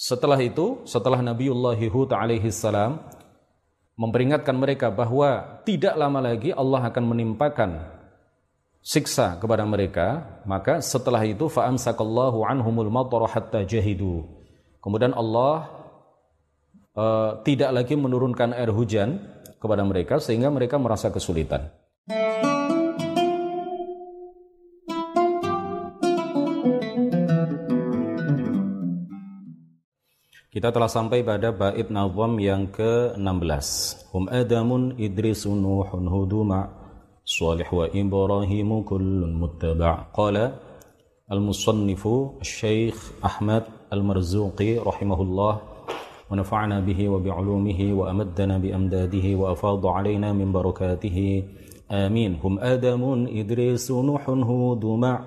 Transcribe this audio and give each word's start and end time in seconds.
Setelah 0.00 0.40
itu, 0.40 0.80
setelah 0.88 1.20
Nabiullah 1.20 1.76
Hud 1.76 2.16
alaihi 2.16 2.48
salam 2.48 3.04
memperingatkan 4.00 4.56
mereka 4.56 4.88
bahwa 4.88 5.60
tidak 5.68 5.92
lama 5.92 6.24
lagi 6.24 6.56
Allah 6.56 6.88
akan 6.88 7.04
menimpakan 7.04 7.84
siksa 8.80 9.36
kepada 9.36 9.60
mereka, 9.68 10.40
maka 10.48 10.80
setelah 10.80 11.20
itu 11.28 11.52
fa'amsakallahu 11.52 12.48
anhumul 12.48 12.88
matar 12.88 13.28
hatta 13.28 13.60
jahidu. 13.68 14.24
Kemudian 14.80 15.12
Allah 15.12 15.68
uh, 16.96 17.44
tidak 17.44 17.68
lagi 17.68 17.92
menurunkan 17.92 18.56
air 18.56 18.72
hujan 18.72 19.20
kepada 19.60 19.84
mereka 19.84 20.16
sehingga 20.16 20.48
mereka 20.48 20.80
merasa 20.80 21.12
kesulitan. 21.12 21.68
Kita 30.60 30.76
telah 30.76 30.92
sampai 30.92 31.24
pada 31.24 31.56
bait 31.56 31.88
nazam 31.88 32.36
yang 32.36 32.68
ke-16. 32.68 33.64
Hum 34.12 34.28
Adamun 34.28 34.92
Idrisun 35.00 35.56
Nuhun 35.56 36.04
Huduma 36.04 36.68
Salih 37.24 37.64
wa 37.72 37.88
Ibrahim 37.88 38.84
kullun 38.84 39.40
muttaba' 39.40 40.12
Qala 40.12 40.52
Al-Musannifu 41.32 42.44
Syekh 42.44 42.92
Ahmad 43.24 43.88
Al-Marzuqi 43.88 44.84
rahimahullah 44.84 45.54
wa 46.28 46.28
nafa'na 46.36 46.84
bihi 46.84 47.08
wa 47.08 47.24
bi'ulumihi 47.24 47.96
wa 47.96 48.12
amaddana 48.12 48.60
bi 48.60 48.68
amdadihi 48.68 49.40
wa 49.40 49.56
afadha 49.56 49.96
alaina 49.96 50.36
min 50.36 50.52
barakatihi. 50.52 51.88
Amin. 51.88 52.36
Hum 52.36 52.60
adamun 52.60 53.32
idrisun 53.32 54.12
nuhun 54.12 54.44
huduma 54.44 55.24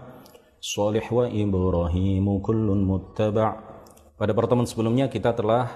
salih 0.62 1.02
Pada 4.14 4.30
pertemuan 4.38 4.70
sebelumnya 4.70 5.10
kita 5.10 5.34
telah 5.34 5.74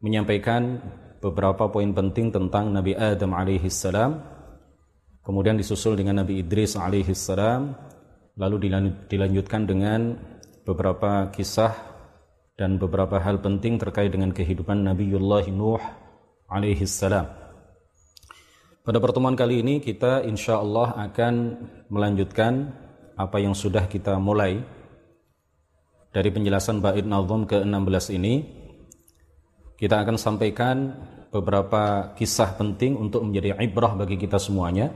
menyampaikan 0.00 0.80
beberapa 1.20 1.68
poin 1.68 1.92
penting 1.92 2.32
tentang 2.32 2.72
Nabi 2.72 2.96
Adam 2.96 3.36
alaihi 3.36 3.68
salam, 3.68 4.16
kemudian 5.20 5.60
disusul 5.60 5.92
dengan 5.92 6.24
Nabi 6.24 6.40
Idris 6.40 6.80
alaihi 6.80 7.12
salam, 7.12 7.76
lalu 8.40 8.72
dilanjutkan 9.12 9.68
dengan 9.68 10.16
beberapa 10.64 11.28
kisah 11.28 11.76
dan 12.56 12.80
beberapa 12.80 13.20
hal 13.20 13.44
penting 13.44 13.76
terkait 13.76 14.08
dengan 14.08 14.32
kehidupan 14.32 14.88
Nabiullah 14.88 15.44
Nuh 15.52 15.84
alaihi 16.48 16.88
salam. 16.88 17.28
Pada 18.88 19.04
pertemuan 19.04 19.36
kali 19.36 19.60
ini 19.60 19.84
kita 19.84 20.24
insya 20.24 20.64
Allah 20.64 20.96
akan 20.96 21.34
melanjutkan 21.92 22.72
apa 23.20 23.36
yang 23.36 23.52
sudah 23.52 23.84
kita 23.84 24.16
mulai 24.16 24.64
dari 26.18 26.34
penjelasan 26.34 26.82
bait 26.82 27.06
nazam 27.06 27.46
ke-16 27.46 28.18
ini 28.18 28.42
kita 29.78 30.02
akan 30.02 30.18
sampaikan 30.18 30.98
beberapa 31.30 32.10
kisah 32.18 32.58
penting 32.58 32.98
untuk 32.98 33.22
menjadi 33.22 33.54
ibrah 33.62 33.94
bagi 33.94 34.18
kita 34.18 34.42
semuanya 34.42 34.90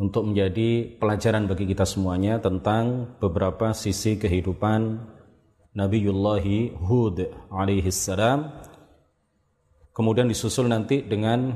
untuk 0.00 0.24
menjadi 0.24 0.96
pelajaran 0.96 1.44
bagi 1.44 1.68
kita 1.68 1.84
semuanya 1.84 2.40
tentang 2.40 3.14
beberapa 3.20 3.76
sisi 3.76 4.16
kehidupan 4.16 5.04
Nabiullah 5.74 6.46
Hud 6.80 7.18
alaihi 7.52 7.92
salam. 7.92 8.50
Kemudian 9.94 10.26
disusul 10.26 10.66
nanti 10.66 11.02
dengan 11.04 11.54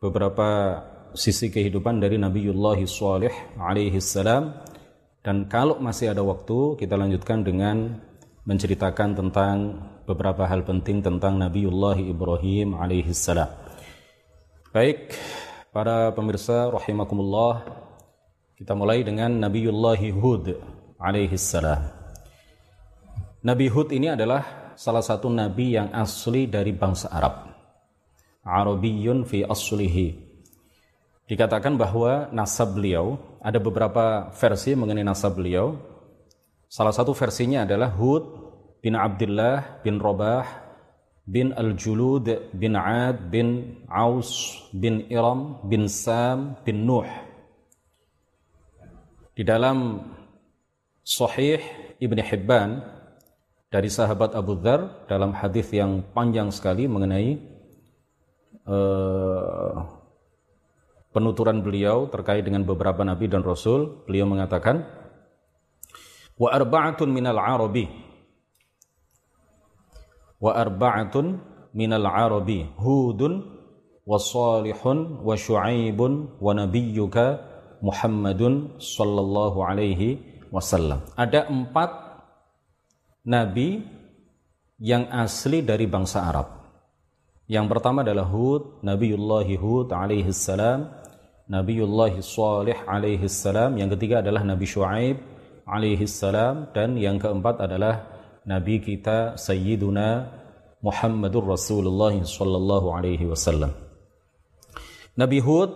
beberapa 0.00 0.80
sisi 1.12 1.52
kehidupan 1.52 2.00
dari 2.00 2.16
Nabiullah 2.16 2.78
Salih 2.88 3.32
alaihi 3.58 4.00
salam. 4.00 4.56
Dan 5.20 5.50
kalau 5.50 5.82
masih 5.82 6.14
ada 6.14 6.22
waktu 6.22 6.78
kita 6.78 6.94
lanjutkan 6.94 7.42
dengan 7.42 8.05
menceritakan 8.46 9.18
tentang 9.18 9.56
beberapa 10.06 10.46
hal 10.46 10.62
penting 10.62 11.02
tentang 11.02 11.34
Nabiullah 11.34 11.98
Ibrahim 11.98 12.78
alaihi 12.78 13.10
salam. 13.10 13.50
Baik, 14.70 15.18
para 15.74 16.14
pemirsa 16.14 16.70
rahimakumullah, 16.70 17.66
kita 18.54 18.72
mulai 18.78 19.02
dengan 19.02 19.34
Nabiullah 19.34 19.98
Hud 20.14 20.54
alaihi 21.02 21.34
salam. 21.34 21.90
Nabi 23.42 23.66
Hud 23.66 23.90
ini 23.90 24.14
adalah 24.14 24.74
salah 24.78 25.02
satu 25.02 25.26
nabi 25.26 25.74
yang 25.74 25.90
asli 25.90 26.46
dari 26.46 26.70
bangsa 26.70 27.10
Arab. 27.10 27.50
Arabiyun 28.46 29.26
fi 29.26 29.42
aslihi. 29.42 30.22
Dikatakan 31.26 31.74
bahwa 31.74 32.30
nasab 32.30 32.78
beliau, 32.78 33.18
ada 33.42 33.58
beberapa 33.58 34.30
versi 34.38 34.78
mengenai 34.78 35.02
nasab 35.02 35.34
beliau, 35.42 35.74
Salah 36.76 36.92
satu 36.92 37.16
versinya 37.16 37.64
adalah 37.64 37.88
Hud 37.96 38.24
bin 38.84 39.00
Abdullah 39.00 39.80
bin 39.80 39.96
Robah 39.96 40.44
bin 41.24 41.56
Al-Julud 41.56 42.52
bin 42.52 42.76
Ad 42.76 43.32
bin 43.32 43.80
Aus 43.88 44.60
bin 44.76 45.08
Iram 45.08 45.64
bin 45.64 45.88
Sam 45.88 46.60
bin 46.68 46.84
Nuh. 46.84 47.08
Di 49.32 49.40
dalam 49.40 50.04
Sahih 51.00 51.64
Ibn 51.96 52.18
Hibban 52.20 52.84
dari 53.72 53.88
sahabat 53.88 54.36
Abu 54.36 54.60
Dhar 54.60 55.08
dalam 55.08 55.32
hadis 55.32 55.72
yang 55.72 56.04
panjang 56.12 56.52
sekali 56.52 56.84
mengenai 56.84 57.40
uh, 58.68 59.80
penuturan 61.08 61.64
beliau 61.64 62.12
terkait 62.12 62.44
dengan 62.44 62.68
beberapa 62.68 63.00
nabi 63.00 63.32
dan 63.32 63.40
rasul, 63.40 64.04
beliau 64.04 64.28
mengatakan 64.28 65.05
wa 66.36 66.48
arba'atun 66.52 67.08
minal 67.08 67.40
arabi 67.40 67.88
wa 70.40 70.52
arba'atun 70.52 71.40
minal 71.72 72.06
arabi 72.08 72.68
hudun 72.76 73.40
wa 74.04 74.20
salihun 74.20 75.24
wa 75.24 75.32
syu'aibun 75.34 76.36
wa 76.40 76.52
nabiyyuka 76.52 77.56
Muhammadun 77.84 78.80
sallallahu 78.80 79.60
alaihi 79.60 80.16
wasallam. 80.48 81.04
Ada 81.12 81.52
empat 81.52 81.90
nabi 83.28 83.84
yang 84.80 85.08
asli 85.12 85.60
dari 85.60 85.84
bangsa 85.84 86.24
Arab. 86.24 86.48
Yang 87.46 87.66
pertama 87.70 88.02
adalah 88.02 88.26
Hud, 88.26 88.82
Nabiullah 88.82 89.46
Hud 89.46 89.94
alaihi 89.94 90.34
salam, 90.34 90.90
Nabiullah 91.46 92.18
Salih 92.24 92.74
alaihi 92.88 93.30
salam. 93.30 93.78
Yang 93.78 93.94
ketiga 93.96 94.18
adalah 94.24 94.42
Nabi 94.42 94.66
Shu'aib 94.66 95.16
alaihi 95.66 96.06
salam 96.06 96.70
dan 96.70 96.94
yang 96.94 97.18
keempat 97.18 97.58
adalah 97.66 98.06
nabi 98.46 98.78
kita 98.78 99.34
sayyiduna 99.34 100.30
Muhammadur 100.86 101.50
Rasulullah 101.50 102.14
sallallahu 102.14 102.94
alaihi 102.94 103.26
wasallam. 103.26 103.74
Nabi 105.18 105.42
Hud 105.42 105.72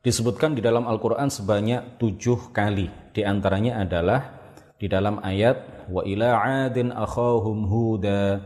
disebutkan 0.00 0.58
di 0.58 0.64
dalam 0.64 0.88
Al-Qur'an 0.90 1.30
sebanyak 1.30 2.00
tujuh 2.00 2.50
kali. 2.50 2.88
Di 3.14 3.22
antaranya 3.22 3.84
adalah 3.84 4.42
di 4.80 4.90
dalam 4.90 5.20
ayat 5.20 5.86
wa 5.92 6.02
ila 6.02 6.40
'adin 6.40 6.90
akhahum 6.90 7.68
huda 7.68 8.40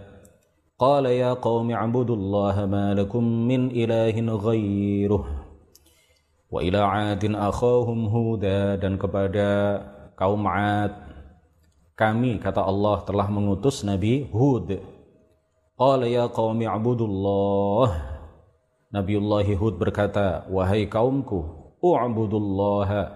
qala 0.74 1.14
ya 1.14 1.38
qaumi 1.38 1.78
'budullaha 1.78 2.66
ma 2.66 2.92
lakum 2.92 3.22
min 3.22 3.70
ilahin 3.70 4.28
ghairuh 4.28 5.37
Wa 6.48 6.64
ila 6.64 7.12
adin 7.12 7.36
akhahum 7.36 8.08
huda 8.08 8.80
dan 8.80 8.96
kepada 8.96 9.80
kaum 10.16 10.48
Ad 10.48 11.08
kami 11.98 12.38
kata 12.38 12.62
Allah 12.62 13.02
telah 13.02 13.26
mengutus 13.26 13.82
Nabi 13.82 14.24
Hud. 14.30 14.80
Qala 15.74 16.06
ya 16.06 16.30
qaumi 16.30 16.64
abudullah. 16.64 17.90
Nabiullah 18.88 19.44
Hud 19.44 19.76
berkata, 19.76 20.48
"Wahai 20.48 20.88
kaumku, 20.88 21.74
u'budullah, 21.82 23.12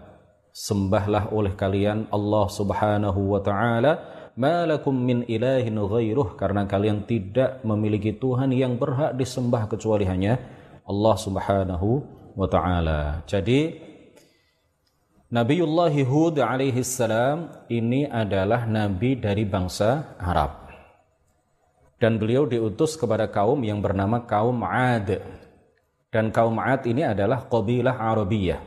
sembahlah 0.53 1.33
oleh 1.33 1.57
kalian 1.57 2.13
Allah 2.13 2.47
Subhanahu 2.53 3.33
wa 3.33 3.41
taala, 3.41 3.93
malakum 4.37 4.93
min 4.93 5.25
ilahin 5.25 5.81
ghairuh 5.81 6.37
karena 6.37 6.69
kalian 6.69 7.09
tidak 7.09 7.65
memiliki 7.65 8.13
Tuhan 8.13 8.53
yang 8.53 8.77
berhak 8.77 9.17
disembah 9.17 9.71
kecuali 9.71 10.05
hanya 10.05 10.37
Allah 10.85 11.17
Subhanahu 11.17 12.21
wa 12.37 12.47
taala. 12.49 13.23
Jadi 13.29 13.93
Nabiullah 15.33 15.97
Hud 16.05 16.45
alaihi 16.45 16.85
salam 16.85 17.49
ini 17.73 18.05
adalah 18.05 18.69
nabi 18.69 19.17
dari 19.17 19.49
bangsa 19.49 20.21
Arab. 20.21 20.69
Dan 21.97 22.21
beliau 22.21 22.45
diutus 22.45 23.01
kepada 23.01 23.33
kaum 23.33 23.65
yang 23.65 23.81
bernama 23.81 24.29
kaum 24.29 24.61
Ad. 24.61 25.25
Dan 26.13 26.29
kaum 26.29 26.61
Ad 26.61 26.85
ini 26.85 27.09
adalah 27.09 27.49
qabilah 27.49 27.97
Arabiyah, 27.97 28.61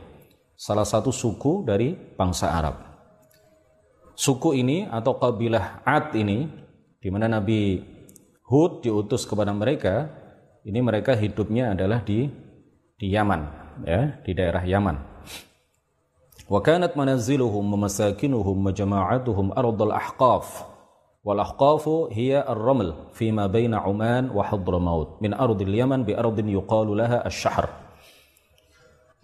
salah 0.58 0.82
satu 0.82 1.14
suku 1.14 1.62
dari 1.62 1.94
bangsa 1.94 2.50
Arab. 2.50 2.82
Suku 4.18 4.58
ini 4.58 4.90
atau 4.90 5.22
kabilah 5.22 5.86
Ad 5.86 6.18
ini 6.18 6.50
di 6.98 7.08
mana 7.14 7.30
Nabi 7.30 7.78
Hud 8.42 8.82
diutus 8.82 9.22
kepada 9.22 9.54
mereka, 9.54 10.10
ini 10.66 10.82
mereka 10.82 11.14
hidupnya 11.14 11.78
adalah 11.78 12.02
di 12.02 12.26
di 12.96 13.12
Yaman 13.12 13.40
ya 13.84 14.20
di 14.24 14.32
daerah 14.32 14.64
Yaman. 14.64 14.96
Wa 16.46 16.60
kanat 16.62 16.96
manazziluhum 16.96 17.64
wa 17.64 17.88
masakinuhum 17.88 18.56
wa 18.56 18.72
jama'atuhum 18.72 19.52
ardal 19.52 19.92
ahqaf. 19.92 20.76
Wal 21.26 21.42
ahqafu 21.42 22.14
hiya 22.14 22.46
ar-raml 22.46 23.10
fi 23.10 23.34
ma 23.34 23.50
baina 23.50 23.82
Uman 23.82 24.30
wa 24.30 24.46
Hadramaut 24.46 25.18
min 25.18 25.34
ardil 25.34 25.74
Yaman 25.74 26.06
bi 26.06 26.14
ardin 26.14 26.46
yuqalu 26.46 26.94
laha 26.94 27.26
asy-syahr 27.26 27.66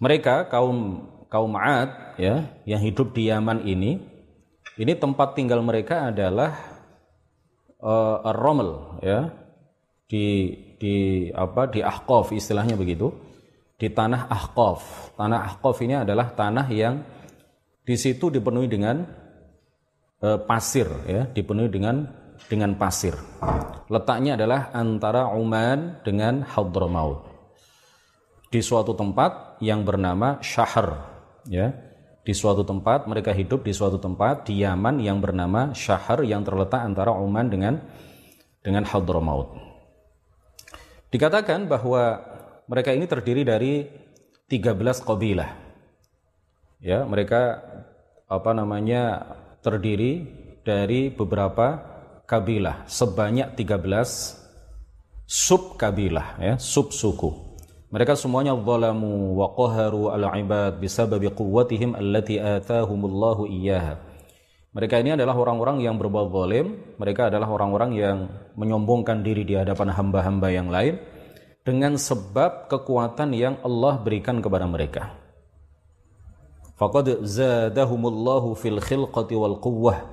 mereka 0.03 0.51
kaum 0.51 1.07
kaum 1.31 1.55
Ad 1.55 2.19
ya 2.19 2.43
yang 2.67 2.83
hidup 2.83 3.15
di 3.15 3.31
Yaman 3.31 3.63
ini 3.63 4.03
ini 4.75 4.93
tempat 4.99 5.39
tinggal 5.39 5.63
mereka 5.63 6.11
adalah 6.11 6.59
uh, 7.79 8.19
ar-raml 8.27 8.99
ya 8.99 9.31
di 10.11 10.51
di 10.75 10.95
apa 11.31 11.71
di 11.71 11.79
Ahqaf 11.79 12.35
istilahnya 12.35 12.75
begitu 12.75 13.15
di 13.77 13.87
tanah 13.89 14.29
Ahqaf 14.29 15.13
tanah 15.17 15.39
Ahqaf 15.53 15.77
ini 15.83 16.01
adalah 16.01 16.31
tanah 16.33 16.67
yang 16.71 17.03
di 17.83 17.99
situ 17.99 18.31
dipenuhi 18.31 18.71
dengan 18.71 19.03
e, 20.23 20.27
pasir 20.47 20.87
ya, 21.03 21.27
dipenuhi 21.27 21.67
dengan 21.67 22.07
dengan 22.47 22.75
pasir. 22.79 23.15
Letaknya 23.91 24.39
adalah 24.39 24.71
antara 24.71 25.27
Uman 25.35 25.99
dengan 26.03 26.43
Hadramaut. 26.43 27.27
Di 28.47 28.63
suatu 28.63 28.95
tempat 28.95 29.59
yang 29.59 29.83
bernama 29.83 30.39
Syahr 30.39 30.89
ya. 31.47 31.71
Di 32.23 32.31
suatu 32.31 32.63
tempat 32.63 33.03
mereka 33.03 33.35
hidup 33.35 33.67
di 33.67 33.75
suatu 33.75 33.99
tempat 33.99 34.47
di 34.47 34.63
Yaman 34.63 35.03
yang 35.03 35.19
bernama 35.19 35.75
Syahr 35.75 36.23
yang 36.23 36.47
terletak 36.47 36.79
antara 36.79 37.11
Uman 37.11 37.51
dengan 37.51 37.83
dengan 38.63 38.87
Hadramaut. 38.87 39.59
Dikatakan 41.11 41.67
bahwa 41.67 42.23
mereka 42.67 42.95
ini 42.95 43.05
terdiri 43.07 43.41
dari 43.43 43.87
13 44.47 45.03
kabilah. 45.03 45.51
Ya, 46.83 47.07
mereka 47.07 47.63
apa 48.27 48.51
namanya 48.51 49.23
terdiri 49.63 50.27
dari 50.67 51.11
beberapa 51.11 51.79
kabilah. 52.27 52.87
Sebanyak 52.87 53.55
13 53.55 54.43
sub 55.23 55.79
kabilah 55.79 56.35
ya 56.37 56.53
sub 56.59 56.91
suku 56.91 57.53
mereka 57.93 58.17
semuanya 58.17 58.57
zalamu 58.57 59.37
wa 59.37 59.53
qaharu 59.53 60.09
al-ibad 60.09 60.81
bisababi 60.81 61.29
quwwatihim 61.29 61.93
allati 61.93 62.41
atahumullahu 62.41 63.45
iyyaha. 63.45 64.01
Mereka 64.73 64.97
ini 65.05 65.13
adalah 65.13 65.37
orang-orang 65.37 65.77
yang 65.85 66.01
berbuat 66.01 66.33
zalim. 66.33 66.81
Mereka 66.97 67.29
adalah 67.29 67.45
orang-orang 67.53 67.93
yang 67.93 68.17
menyombongkan 68.57 69.21
diri 69.21 69.45
di 69.45 69.53
hadapan 69.53 69.93
hamba-hamba 69.93 70.49
yang 70.49 70.73
lain 70.73 70.97
dengan 71.63 71.95
sebab 71.95 72.67
kekuatan 72.67 73.31
yang 73.31 73.55
Allah 73.63 73.95
berikan 74.03 74.43
kepada 74.43 74.67
mereka. 74.67 75.15
Faqad 76.75 77.23
zadahumullahu 77.23 78.59
fil 78.59 78.83
khilqati 78.83 79.39
wal 79.39 79.55
quwwah 79.63 80.03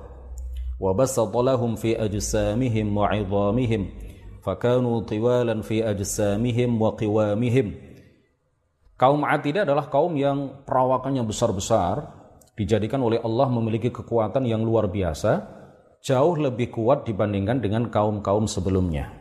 wa 0.79 0.91
basata 0.95 1.39
lahum 1.43 1.75
fi 1.75 1.99
ajsamihim 1.99 2.87
wa 2.95 3.11
'idhamihim 3.11 3.91
fakanu 4.39 5.03
tiwalan 5.03 5.59
fi 5.59 5.83
ajsamihim 5.83 6.79
wa 6.79 6.95
qiwamihim. 6.95 7.75
Kaum 8.95 9.25
ini 9.27 9.59
adalah 9.65 9.91
kaum 9.91 10.13
yang 10.15 10.63
perawakannya 10.63 11.25
besar-besar 11.25 12.15
dijadikan 12.55 13.01
oleh 13.03 13.19
Allah 13.19 13.49
memiliki 13.49 13.91
kekuatan 13.91 14.45
yang 14.45 14.61
luar 14.63 14.87
biasa 14.87 15.59
jauh 15.99 16.37
lebih 16.37 16.69
kuat 16.69 17.09
dibandingkan 17.09 17.59
dengan 17.59 17.89
kaum-kaum 17.89 18.45
sebelumnya 18.45 19.20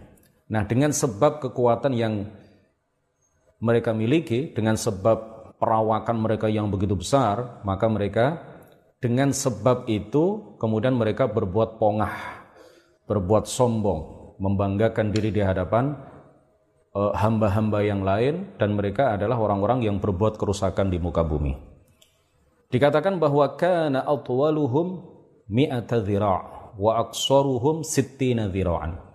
nah 0.50 0.66
dengan 0.66 0.90
sebab 0.90 1.38
kekuatan 1.38 1.94
yang 1.94 2.26
mereka 3.62 3.94
miliki 3.94 4.50
dengan 4.50 4.74
sebab 4.74 5.40
perawakan 5.60 6.16
mereka 6.16 6.48
yang 6.48 6.72
begitu 6.72 6.96
besar, 6.96 7.60
maka 7.62 7.86
mereka 7.86 8.40
dengan 8.98 9.30
sebab 9.30 9.84
itu 9.86 10.56
kemudian 10.56 10.96
mereka 10.96 11.28
berbuat 11.28 11.76
pongah, 11.76 12.16
berbuat 13.04 13.44
sombong, 13.44 14.34
membanggakan 14.40 15.12
diri 15.12 15.28
di 15.28 15.44
hadapan 15.44 15.92
uh, 16.96 17.12
hamba-hamba 17.12 17.84
yang 17.84 18.00
lain 18.00 18.56
dan 18.56 18.72
mereka 18.72 19.12
adalah 19.12 19.36
orang-orang 19.36 19.84
yang 19.84 20.00
berbuat 20.00 20.40
kerusakan 20.40 20.88
di 20.88 20.96
muka 20.96 21.20
bumi. 21.20 21.52
Dikatakan 22.72 23.20
bahwa 23.20 23.60
kana 23.60 24.00
atwaluhum 24.08 25.04
mi'ata 25.52 26.00
dhira' 26.00 26.72
wa 26.80 26.92
aqsaruhum 27.04 27.84
sittina 27.84 28.48
dhira'an. 28.48 29.09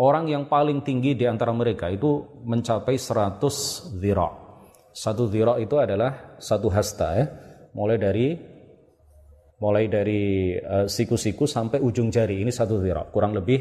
Orang 0.00 0.32
yang 0.32 0.48
paling 0.48 0.80
tinggi 0.80 1.12
di 1.12 1.28
antara 1.28 1.52
mereka 1.52 1.92
itu 1.92 2.40
mencapai 2.48 2.96
100 2.96 4.00
dhira'. 4.00 4.32
Satu 4.96 5.28
ziro 5.28 5.60
itu 5.60 5.76
adalah 5.76 6.40
satu 6.40 6.72
hasta 6.72 7.08
ya. 7.20 7.26
Mulai 7.76 7.98
dari 8.00 8.26
mulai 9.60 9.92
dari 9.92 10.56
uh, 10.56 10.88
siku-siku 10.88 11.44
sampai 11.44 11.84
ujung 11.84 12.08
jari 12.08 12.40
ini 12.40 12.48
satu 12.48 12.80
ziro. 12.80 13.12
Kurang 13.12 13.36
lebih 13.36 13.60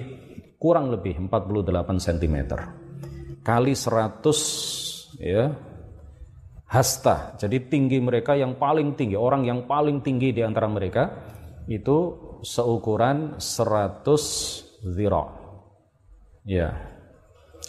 kurang 0.56 0.88
lebih 0.88 1.20
48 1.28 2.08
cm. 2.08 2.38
Kali 3.44 3.74
100 3.76 5.20
ya 5.20 5.52
hasta. 6.72 7.36
Jadi 7.36 7.68
tinggi 7.68 8.00
mereka 8.00 8.40
yang 8.40 8.56
paling 8.56 8.96
tinggi, 8.96 9.20
orang 9.20 9.44
yang 9.44 9.68
paling 9.68 10.00
tinggi 10.00 10.32
di 10.32 10.40
antara 10.40 10.72
mereka 10.72 11.20
itu 11.68 12.16
seukuran 12.48 13.44
100 13.44 14.08
ziro. 14.88 15.39
Ya. 16.50 16.74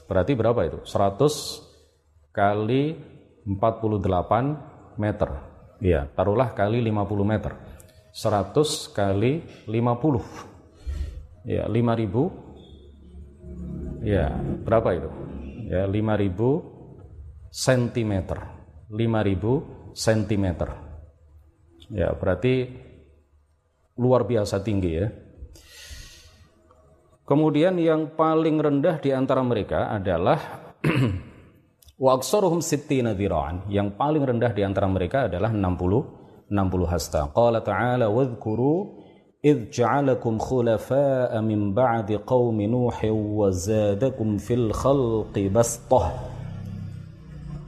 Berarti 0.09 0.33
berapa 0.33 0.65
itu? 0.65 0.81
100 0.89 2.33
kali 2.33 2.97
48 3.45 4.97
meter. 4.97 5.31
Iya, 5.85 6.09
taruhlah 6.17 6.57
kali 6.57 6.81
50 6.81 7.21
meter. 7.29 7.53
100 8.17 8.89
kali 8.97 9.45
50. 9.69 10.25
Ya, 11.45 11.69
5000. 11.69 12.33
Ya, 14.01 14.33
berapa 14.65 14.97
itu? 14.97 15.11
Ya, 15.69 15.85
5000 15.85 17.53
sentimeter. 17.53 18.41
5000 18.89 19.93
sentimeter. 19.93 20.73
Ya, 21.93 22.17
berarti 22.17 22.71
luar 24.01 24.25
biasa 24.25 24.65
tinggi 24.65 24.91
ya. 24.97 25.13
Kemudian 27.31 27.79
yang 27.79 28.19
paling 28.19 28.59
rendah 28.59 28.99
di 28.99 29.15
antara 29.15 29.39
mereka 29.47 29.87
adalah 29.95 30.67
Wa 32.01 32.17
aksaruhum 32.17 32.65
sittina 32.65 33.13
dhira'an. 33.13 33.69
Yang 33.69 33.93
paling 34.01 34.25
rendah 34.25 34.57
di 34.57 34.65
antara 34.65 34.89
mereka 34.89 35.29
adalah 35.29 35.53
60 35.53 36.49
60 36.49 36.89
hasta. 36.89 37.29
Qala 37.31 37.61
ta'ala 37.61 38.09
wadhkuru 38.09 38.99
ja'alakum 39.45 40.41
khulafa'a 40.41 41.39
min 41.45 41.77
ba'di 41.77 42.17
qaumi 42.25 42.67
nuhin 42.67 43.13
wa 43.13 43.53
zadakum 43.53 44.41
fil 44.41 44.73
khalqi 44.73 45.53
bastah. 45.53 46.09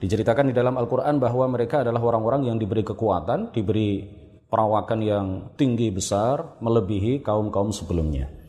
Diceritakan 0.01 0.51
di 0.51 0.53
dalam 0.57 0.75
Al-Quran 0.81 1.21
bahwa 1.21 1.47
mereka 1.47 1.85
adalah 1.85 2.03
orang-orang 2.03 2.49
yang 2.49 2.57
diberi 2.59 2.83
kekuatan, 2.83 3.55
diberi 3.55 4.03
perawakan 4.49 4.99
yang 4.99 5.27
tinggi 5.55 5.93
besar, 5.93 6.59
melebihi 6.59 7.23
kaum-kaum 7.23 7.71
sebelumnya. 7.71 8.42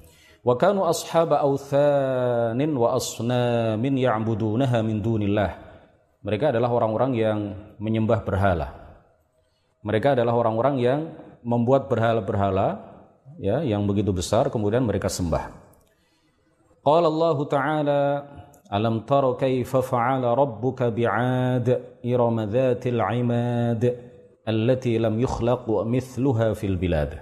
Wa 0.44 0.60
kanu 0.60 0.84
ashaba 0.84 1.40
awthanin 1.40 2.76
wa 2.76 2.92
asnamin 2.92 3.96
ya'budunaha 3.96 4.84
min 4.84 5.00
dunillah. 5.00 5.56
Mereka 6.20 6.52
adalah 6.52 6.68
orang-orang 6.68 7.12
yang 7.16 7.38
menyembah 7.80 8.20
berhala. 8.20 8.68
Mereka 9.80 10.12
adalah 10.12 10.36
orang-orang 10.36 10.76
yang 10.80 11.00
membuat 11.40 11.88
berhala-berhala 11.88 12.80
ya 13.40 13.64
yang 13.64 13.88
begitu 13.88 14.12
besar 14.12 14.52
kemudian 14.52 14.84
mereka 14.84 15.08
sembah. 15.08 15.48
Qala 16.84 17.08
Allah 17.08 17.38
Ta'ala 17.48 18.02
Alam 18.74 19.04
tara 19.04 19.36
kaifa 19.36 19.84
fa'ala 19.84 20.32
rabbuka 20.32 20.88
bi'ad 20.88 22.00
irama 22.00 22.48
dhatil 22.48 22.96
'imad 22.96 23.82
allati 24.44 24.96
lam 24.96 25.20
yukhlaq 25.20 25.68
mithluha 25.84 26.56
fil 26.56 26.80
bilad. 26.80 27.20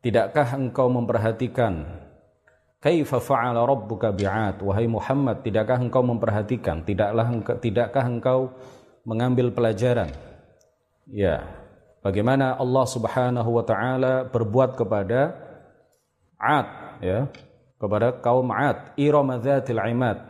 Tidakkah 0.00 0.56
engkau 0.56 0.88
memperhatikan 0.88 2.03
Kaifa 2.84 3.16
fa'ala 3.16 3.64
rabbuka 3.64 4.12
bi'ad? 4.12 4.60
Wahai 4.60 4.84
Muhammad, 4.84 5.40
tidakkah 5.40 5.80
engkau 5.80 6.04
memperhatikan? 6.04 6.84
Tidaklah 6.84 7.32
tidakkah 7.56 8.04
engkau 8.04 8.52
mengambil 9.08 9.48
pelajaran? 9.48 10.12
Ya, 11.08 11.48
bagaimana 12.04 12.60
Allah 12.60 12.84
Subhanahu 12.84 13.56
wa 13.56 13.64
taala 13.64 14.28
berbuat 14.28 14.76
kepada 14.76 15.32
Ad 16.36 17.00
ya, 17.00 17.32
kepada 17.80 18.20
kaum 18.20 18.52
Ad, 18.52 18.92
Iram 19.00 19.32
dzatil 19.40 19.80
imad. 19.80 20.20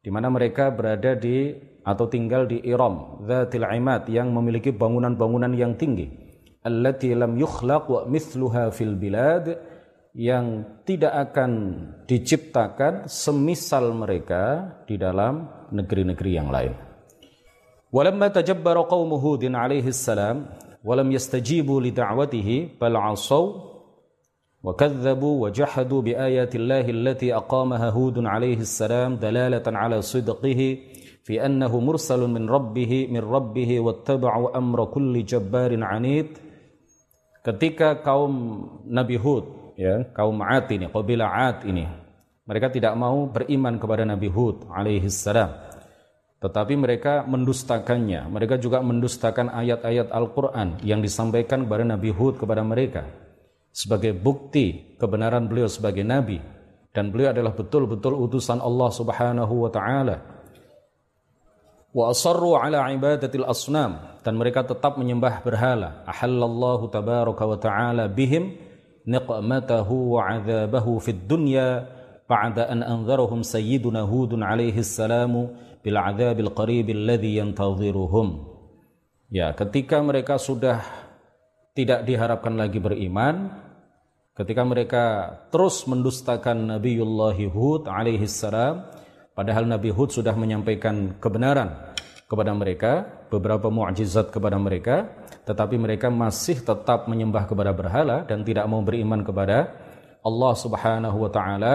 Di 0.00 0.08
mana 0.08 0.32
mereka 0.32 0.72
berada 0.72 1.12
di 1.12 1.52
atau 1.84 2.08
tinggal 2.08 2.48
di 2.48 2.64
Iram 2.64 3.20
dzatil 3.28 3.68
imad 3.68 4.08
yang 4.08 4.32
memiliki 4.32 4.72
bangunan-bangunan 4.72 5.52
yang 5.52 5.76
tinggi. 5.76 6.08
Allati 6.64 7.12
lam 7.12 7.36
yukhlaq 7.36 7.84
wa 7.92 8.08
mithluha 8.08 8.72
fil 8.72 8.96
bilad 8.96 9.73
yang 10.17 10.79
tidak 10.83 11.31
akan 11.31 11.51
diciptakan 12.09 13.05
semisal 13.05 13.93
mereka 13.93 14.73
di 14.89 14.97
dalam 14.97 15.47
negeri-negeri 15.69 16.31
yang 16.33 16.49
lain. 16.49 16.73
Walamma 17.89 18.29
tajabbara 18.33 18.85
qaum 18.89 19.09
Hudin 19.17 19.53
alaihi 19.57 19.93
salam 19.93 20.49
walam 20.85 21.09
yastajibu 21.09 21.81
li 21.81 21.93
da'watihi 21.93 22.77
bal 22.77 22.97
asaw 22.97 23.69
وكذبوا 24.59 25.35
وجحدوا 25.43 26.01
بآيات 26.01 26.55
الله 26.55 26.85
التي 26.89 27.35
أقامها 27.35 27.89
هود 27.89 28.19
عليه 28.27 28.59
السلام 28.67 29.15
دلالة 29.15 29.63
على 29.67 30.01
صدقه 30.01 30.77
في 31.23 31.45
أنه 31.45 31.79
مرسل 31.79 32.27
من 32.27 32.49
ربه 32.49 33.07
من 33.07 33.23
ربه 33.23 33.79
واتبعوا 33.79 34.57
أمر 34.57 34.85
كل 34.85 35.25
جبار 35.25 35.71
عنيد 35.83 36.29
ketika 37.39 38.03
kaum 38.03 38.67
Nabi 38.83 39.15
Hud 39.15 39.62
ya 39.74 40.06
kaum 40.14 40.40
Ad 40.42 40.70
ini 40.70 40.90
kabilah 40.90 41.30
Ad 41.30 41.58
ini. 41.68 41.86
Mereka 42.44 42.68
tidak 42.68 42.92
mau 43.00 43.24
beriman 43.24 43.80
kepada 43.80 44.04
Nabi 44.04 44.28
Hud 44.28 44.68
alaihi 44.68 45.08
salam. 45.08 45.48
Tetapi 46.44 46.76
mereka 46.76 47.24
mendustakannya. 47.24 48.28
Mereka 48.28 48.60
juga 48.60 48.84
mendustakan 48.84 49.48
ayat-ayat 49.48 50.12
Al-Qur'an 50.12 50.76
yang 50.84 51.00
disampaikan 51.00 51.64
kepada 51.64 51.88
Nabi 51.88 52.12
Hud 52.12 52.36
kepada 52.36 52.60
mereka 52.60 53.08
sebagai 53.74 54.14
bukti 54.14 54.94
kebenaran 54.94 55.50
beliau 55.50 55.66
sebagai 55.66 56.06
nabi. 56.06 56.38
Dan 56.94 57.10
beliau 57.10 57.34
adalah 57.34 57.50
betul-betul 57.58 58.14
utusan 58.14 58.62
Allah 58.62 58.86
Subhanahu 58.94 59.66
wa 59.66 59.70
taala. 59.74 60.16
Wa 61.90 62.14
asarru 62.14 62.54
ala 62.54 62.86
ibadatil 62.94 63.42
asnam. 63.42 64.22
Dan 64.22 64.38
mereka 64.38 64.62
tetap 64.62 64.94
menyembah 64.94 65.42
berhala. 65.42 66.06
Ahallallahu 66.06 66.86
tabaraka 66.86 67.42
wa 67.50 67.58
taala 67.58 68.06
bihim 68.06 68.54
niqmatahu 69.04 70.16
wa 70.16 70.28
adzabahu 70.32 71.00
fid 71.00 71.28
dunya 71.28 71.84
ba'da 72.24 72.72
an 72.72 72.80
Hudun 74.08 74.40
alaihi 74.40 74.80
salamu 74.80 75.52
bil 75.84 75.98
adzabil 76.00 76.50
qarib 76.56 76.88
alladhi 76.88 77.40
yantadhiruhum. 77.40 78.28
Ya, 79.28 79.52
ketika 79.52 80.00
mereka 80.00 80.40
sudah 80.40 80.80
tidak 81.74 82.06
diharapkan 82.06 82.54
lagi 82.54 82.78
beriman, 82.78 83.50
ketika 84.34 84.62
mereka 84.62 85.04
terus 85.50 85.84
mendustakan 85.84 86.78
Nabiullah 86.78 87.38
Hud 87.50 87.90
alaihi 87.90 88.30
salam 88.30 88.86
padahal 89.34 89.66
Nabi 89.66 89.90
Hud 89.90 90.10
sudah 90.14 90.34
menyampaikan 90.38 91.18
kebenaran 91.18 91.94
kepada 92.30 92.50
mereka 92.54 93.06
beberapa 93.30 93.70
mukjizat 93.70 94.34
kepada 94.34 94.58
mereka 94.58 95.10
tetapi 95.44 95.76
mereka 95.76 96.08
masih 96.08 96.60
tetap 96.64 97.06
menyembah 97.08 97.44
kepada 97.44 97.70
berhala 97.70 98.24
dan 98.24 98.44
tidak 98.44 98.64
mau 98.68 98.80
beriman 98.80 99.20
kepada 99.20 99.72
Allah 100.24 100.52
Subhanahu 100.56 101.16
wa 101.24 101.30
taala 101.30 101.74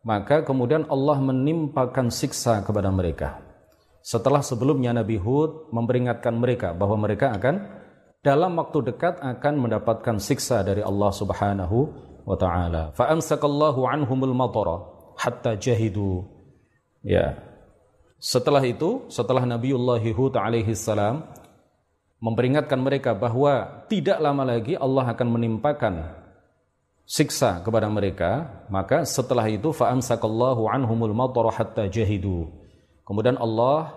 maka 0.00 0.44
kemudian 0.44 0.88
Allah 0.88 1.16
menimpakan 1.20 2.08
siksa 2.08 2.64
kepada 2.64 2.88
mereka 2.88 3.40
setelah 4.00 4.40
sebelumnya 4.40 4.96
Nabi 4.96 5.20
Hud 5.20 5.72
memperingatkan 5.72 6.32
mereka 6.32 6.72
bahwa 6.72 7.04
mereka 7.04 7.36
akan 7.36 7.80
dalam 8.20 8.52
waktu 8.56 8.92
dekat 8.92 9.20
akan 9.20 9.54
mendapatkan 9.60 10.16
siksa 10.20 10.60
dari 10.64 10.84
Allah 10.84 11.12
Subhanahu 11.12 11.78
wa 12.24 12.36
taala. 12.36 12.92
Fa 12.92 13.12
amsakallahu 13.12 13.84
anhumul 13.88 14.36
matara 14.36 14.84
hatta 15.16 15.56
jahidu. 15.56 16.24
Ya. 17.04 17.36
Setelah 18.20 18.60
itu, 18.68 19.08
setelah 19.08 19.48
Nabiullah 19.48 20.04
Hud 20.12 20.36
alaihi 20.36 20.76
salam 20.76 21.24
memperingatkan 22.20 22.76
mereka 22.76 23.16
bahwa 23.16 23.84
tidak 23.88 24.20
lama 24.20 24.44
lagi 24.44 24.76
Allah 24.76 25.08
akan 25.10 25.28
menimpakan 25.28 25.94
siksa 27.08 27.64
kepada 27.66 27.90
mereka, 27.90 28.62
maka 28.70 29.02
setelah 29.02 29.48
itu 29.50 29.74
fa 29.74 29.90
amsakallahu 29.90 30.70
anhumul 30.70 31.10
matara 31.16 31.50
hatta 31.50 31.90
jahidu. 31.90 32.46
Kemudian 33.02 33.34
Allah 33.40 33.90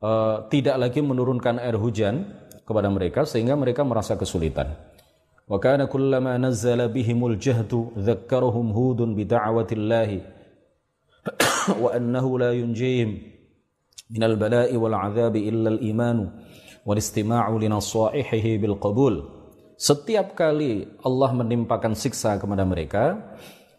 uh, 0.00 0.48
tidak 0.48 0.80
lagi 0.80 1.04
menurunkan 1.04 1.60
air 1.60 1.76
hujan 1.76 2.24
kepada 2.64 2.88
mereka 2.88 3.28
sehingga 3.28 3.52
mereka 3.58 3.84
merasa 3.84 4.16
kesulitan. 4.16 4.72
Wa 5.44 5.60
kana 5.60 5.90
kullama 5.90 6.38
nazzala 6.40 6.88
bihimul 6.88 7.36
jahdu 7.36 7.92
dzakkarahum 7.98 8.72
hudun 8.72 9.12
bi 9.12 9.28
da'watillahi 9.28 10.18
wa 11.82 11.92
annahu 11.92 12.40
la 12.40 12.56
yunjihim 12.56 13.20
min 14.08 14.22
al-bala'i 14.22 14.72
wal 14.80 14.96
'adzabi 14.96 15.44
illa 15.44 15.76
al-iman 15.76 16.18
wal 16.24 16.51
istima'u 16.86 17.54
li 17.62 17.70
nasaihihi 17.70 18.58
bil. 18.58 18.76
Setiap 19.78 20.38
kali 20.38 20.86
Allah 21.02 21.30
menimpakan 21.34 21.94
siksa 21.98 22.38
kepada 22.38 22.62
mereka, 22.62 23.18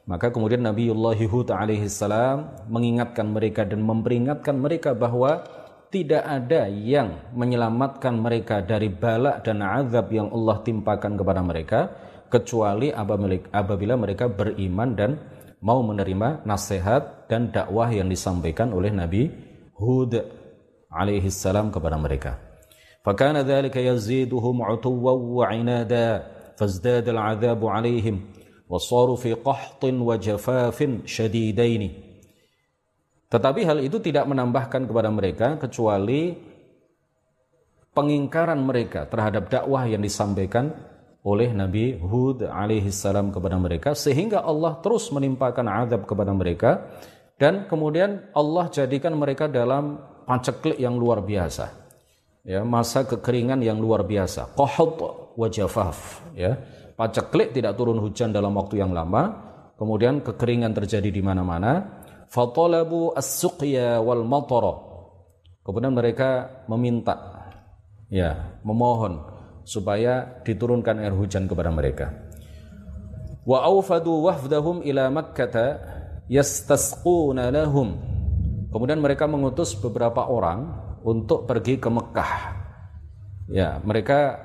maka 0.04 0.36
kemudian 0.36 0.60
Nabiullah 0.60 1.16
Hud 1.16 1.48
salam 1.88 2.52
mengingatkan 2.68 3.32
mereka 3.32 3.64
dan 3.64 3.88
memperingatkan 3.88 4.56
mereka 4.60 4.92
bahwa 4.92 5.48
tidak 5.88 6.26
ada 6.26 6.68
yang 6.68 7.32
menyelamatkan 7.38 8.20
mereka 8.20 8.60
dari 8.60 8.92
balak 8.92 9.48
dan 9.48 9.64
azab 9.64 10.12
yang 10.12 10.28
Allah 10.34 10.60
timpakan 10.66 11.16
kepada 11.16 11.40
mereka 11.40 11.80
kecuali 12.28 12.90
apabila 12.92 13.94
mereka 13.96 14.26
beriman 14.28 14.90
dan 14.98 15.12
mau 15.64 15.80
menerima 15.86 16.44
nasihat 16.44 17.30
dan 17.32 17.54
dakwah 17.54 17.88
yang 17.94 18.12
disampaikan 18.12 18.76
oleh 18.76 18.92
Nabi 18.92 19.32
Hud 19.78 20.18
alaihi 20.92 21.32
salam 21.32 21.72
kepada 21.72 21.96
mereka. 21.96 22.53
'Utuwwan 24.64 25.20
wa 25.20 25.46
'inada 25.52 26.24
fazdada 26.56 27.12
al-'adzabu 27.12 27.68
'alaihim 27.68 28.24
wa 28.72 28.80
saru 28.80 29.20
fi 29.20 29.36
qahtin 29.36 30.00
wa 30.00 30.16
jafafin 30.16 31.04
shadidaini 31.04 31.92
tetapi 33.28 33.68
hal 33.68 33.84
itu 33.84 34.00
tidak 34.00 34.24
menambahkan 34.24 34.88
kepada 34.88 35.12
mereka 35.12 35.60
kecuali 35.60 36.32
pengingkaran 37.92 38.58
mereka 38.64 39.06
terhadap 39.12 39.52
dakwah 39.52 39.84
yang 39.84 40.00
disampaikan 40.00 40.72
oleh 41.24 41.52
Nabi 41.52 42.00
Hud 42.00 42.48
alaihi 42.48 42.88
salam 42.88 43.36
kepada 43.36 43.60
mereka 43.60 43.92
sehingga 43.96 44.44
Allah 44.48 44.80
terus 44.80 45.12
menimpakan 45.12 45.68
azab 45.68 46.08
kepada 46.08 46.32
mereka 46.32 46.88
dan 47.36 47.68
kemudian 47.68 48.32
Allah 48.32 48.72
jadikan 48.72 49.12
mereka 49.16 49.52
dalam 49.52 50.00
paceklik 50.24 50.80
yang 50.80 50.96
luar 50.96 51.20
biasa 51.20 51.83
ya 52.44 52.62
masa 52.68 53.08
kekeringan 53.08 53.64
yang 53.64 53.80
luar 53.80 54.04
biasa. 54.04 54.54
Qahut 54.54 55.00
wa 55.34 55.48
jafaf 55.48 56.22
ya. 56.36 56.60
Paceklik 56.94 57.58
tidak 57.58 57.74
turun 57.74 57.98
hujan 57.98 58.30
dalam 58.30 58.54
waktu 58.54 58.84
yang 58.84 58.94
lama. 58.94 59.52
Kemudian 59.80 60.22
kekeringan 60.22 60.78
terjadi 60.78 61.10
di 61.10 61.22
mana-mana. 61.26 62.06
Fatalabu 62.30 63.18
as-suqya 63.18 63.98
wal 63.98 64.22
matara. 64.22 64.78
Kemudian 65.66 65.96
mereka 65.96 66.62
meminta 66.70 67.18
ya 68.12 68.60
memohon 68.62 69.26
supaya 69.64 70.44
diturunkan 70.46 71.02
air 71.02 71.16
hujan 71.16 71.50
kepada 71.50 71.72
mereka. 71.74 72.14
Wa 73.44 73.66
aufadu 73.66 74.24
wafdahum 74.24 74.86
ila 74.86 75.10
makkah 75.10 75.82
yastasquna 76.30 77.50
lahum. 77.50 77.98
Kemudian 78.70 79.02
mereka 79.02 79.26
mengutus 79.26 79.74
beberapa 79.78 80.30
orang 80.30 80.83
untuk 81.04 81.46
pergi 81.46 81.78
ke 81.78 81.90
Mekah. 81.92 82.34
Ya, 83.52 83.80
mereka 83.84 84.40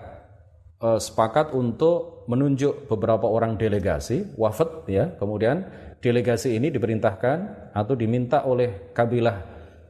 e, 0.83 0.99
sepakat 0.99 1.55
untuk 1.55 2.27
menunjuk 2.29 2.91
beberapa 2.91 3.25
orang 3.31 3.57
delegasi 3.57 4.35
wafat 4.37 4.85
ya. 4.91 5.15
Kemudian 5.17 5.65
delegasi 6.03 6.59
ini 6.59 6.69
diperintahkan 6.69 7.71
atau 7.73 7.95
diminta 7.95 8.45
oleh 8.45 8.93
kabilah 8.93 9.39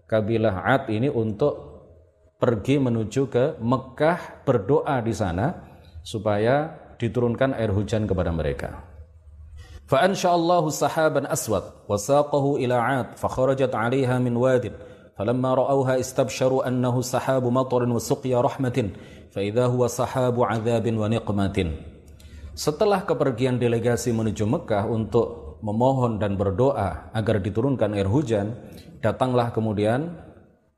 kabilah 0.09 0.65
Ad 0.65 0.89
ini 0.89 1.13
untuk 1.13 1.69
pergi 2.39 2.79
menuju 2.81 3.23
ke 3.29 3.45
Mekah 3.61 4.47
berdoa 4.47 5.03
di 5.03 5.13
sana 5.13 5.53
supaya 6.01 6.71
diturunkan 6.97 7.53
air 7.59 7.75
hujan 7.75 8.09
kepada 8.09 8.33
mereka. 8.33 8.89
Fa 9.89 10.05
ansha'allahu 10.05 10.69
sahaban 10.69 11.25
aswad 11.29 11.65
wasaqahu 11.89 12.61
ila 12.61 12.77
'ad 12.77 13.09
fa 13.17 13.29
kharajat 13.29 13.73
min 14.21 14.37
wadin 14.37 14.77
فلما 15.18 15.54
رأوها 15.54 16.02
استبشروا 16.02 16.68
أنه 16.68 16.96
سحاب 17.02 17.46
مطر 17.46 17.82
وسقيا 17.86 18.42
رحمة 18.42 18.78
فإذا 19.30 19.66
هو 19.70 19.86
سحاب 19.86 20.36
عذاب 20.42 20.86
ونقمة 20.90 21.58
Setelah 22.54 23.02
kepergian 23.02 23.58
delegasi 23.58 24.14
menuju 24.14 24.46
Mekah 24.46 24.86
untuk 24.86 25.58
memohon 25.66 26.22
dan 26.22 26.38
berdoa 26.38 27.10
agar 27.10 27.42
diturunkan 27.42 27.98
air 27.98 28.06
hujan, 28.06 28.54
datanglah 29.02 29.50
kemudian 29.50 30.14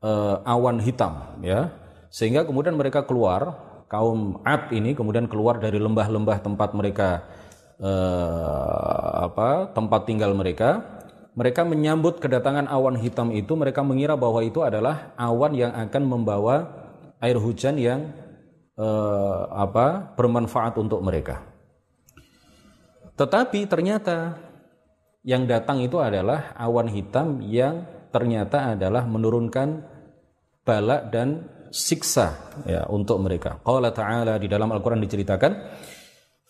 uh, 0.00 0.40
awan 0.48 0.80
hitam 0.80 1.36
ya. 1.44 1.68
Sehingga 2.08 2.48
kemudian 2.48 2.80
mereka 2.80 3.04
keluar, 3.04 3.60
kaum 3.92 4.40
Ad 4.40 4.72
ini 4.72 4.96
kemudian 4.96 5.28
keluar 5.28 5.60
dari 5.60 5.76
lembah-lembah 5.76 6.40
tempat 6.40 6.72
mereka 6.72 7.28
uh, 7.76 9.28
apa? 9.28 9.68
tempat 9.76 10.08
tinggal 10.08 10.32
mereka. 10.32 10.80
mereka 11.31 11.63
menyambut 11.63 12.19
kedatangan 12.19 12.67
awan 12.67 12.99
hitam 12.99 13.31
itu, 13.31 13.55
mereka 13.55 13.79
mengira 13.87 14.19
bahwa 14.19 14.43
itu 14.43 14.59
adalah 14.67 15.15
awan 15.15 15.55
yang 15.55 15.71
akan 15.71 16.03
membawa 16.03 16.67
air 17.23 17.39
hujan 17.39 17.79
yang 17.79 18.11
uh, 18.75 19.47
apa? 19.55 20.11
bermanfaat 20.19 20.75
untuk 20.75 20.99
mereka. 20.99 21.39
Tetapi 23.15 23.69
ternyata 23.69 24.35
yang 25.21 25.45
datang 25.45 25.79
itu 25.79 26.01
adalah 26.01 26.51
awan 26.57 26.89
hitam 26.89 27.39
yang 27.45 27.85
ternyata 28.09 28.75
adalah 28.75 29.05
menurunkan 29.07 29.85
balak 30.65 31.13
dan 31.13 31.47
siksa 31.71 32.35
ya 32.67 32.83
untuk 32.91 33.23
mereka. 33.23 33.61
Qala 33.63 33.95
ta'ala 33.95 34.35
di 34.35 34.51
dalam 34.51 34.67
Al-Qur'an 34.73 34.99
diceritakan 34.99 35.51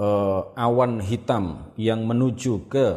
uh, 0.00 0.56
awan 0.56 1.04
hitam 1.04 1.70
yang 1.76 2.08
menuju 2.08 2.64
ke 2.72 2.96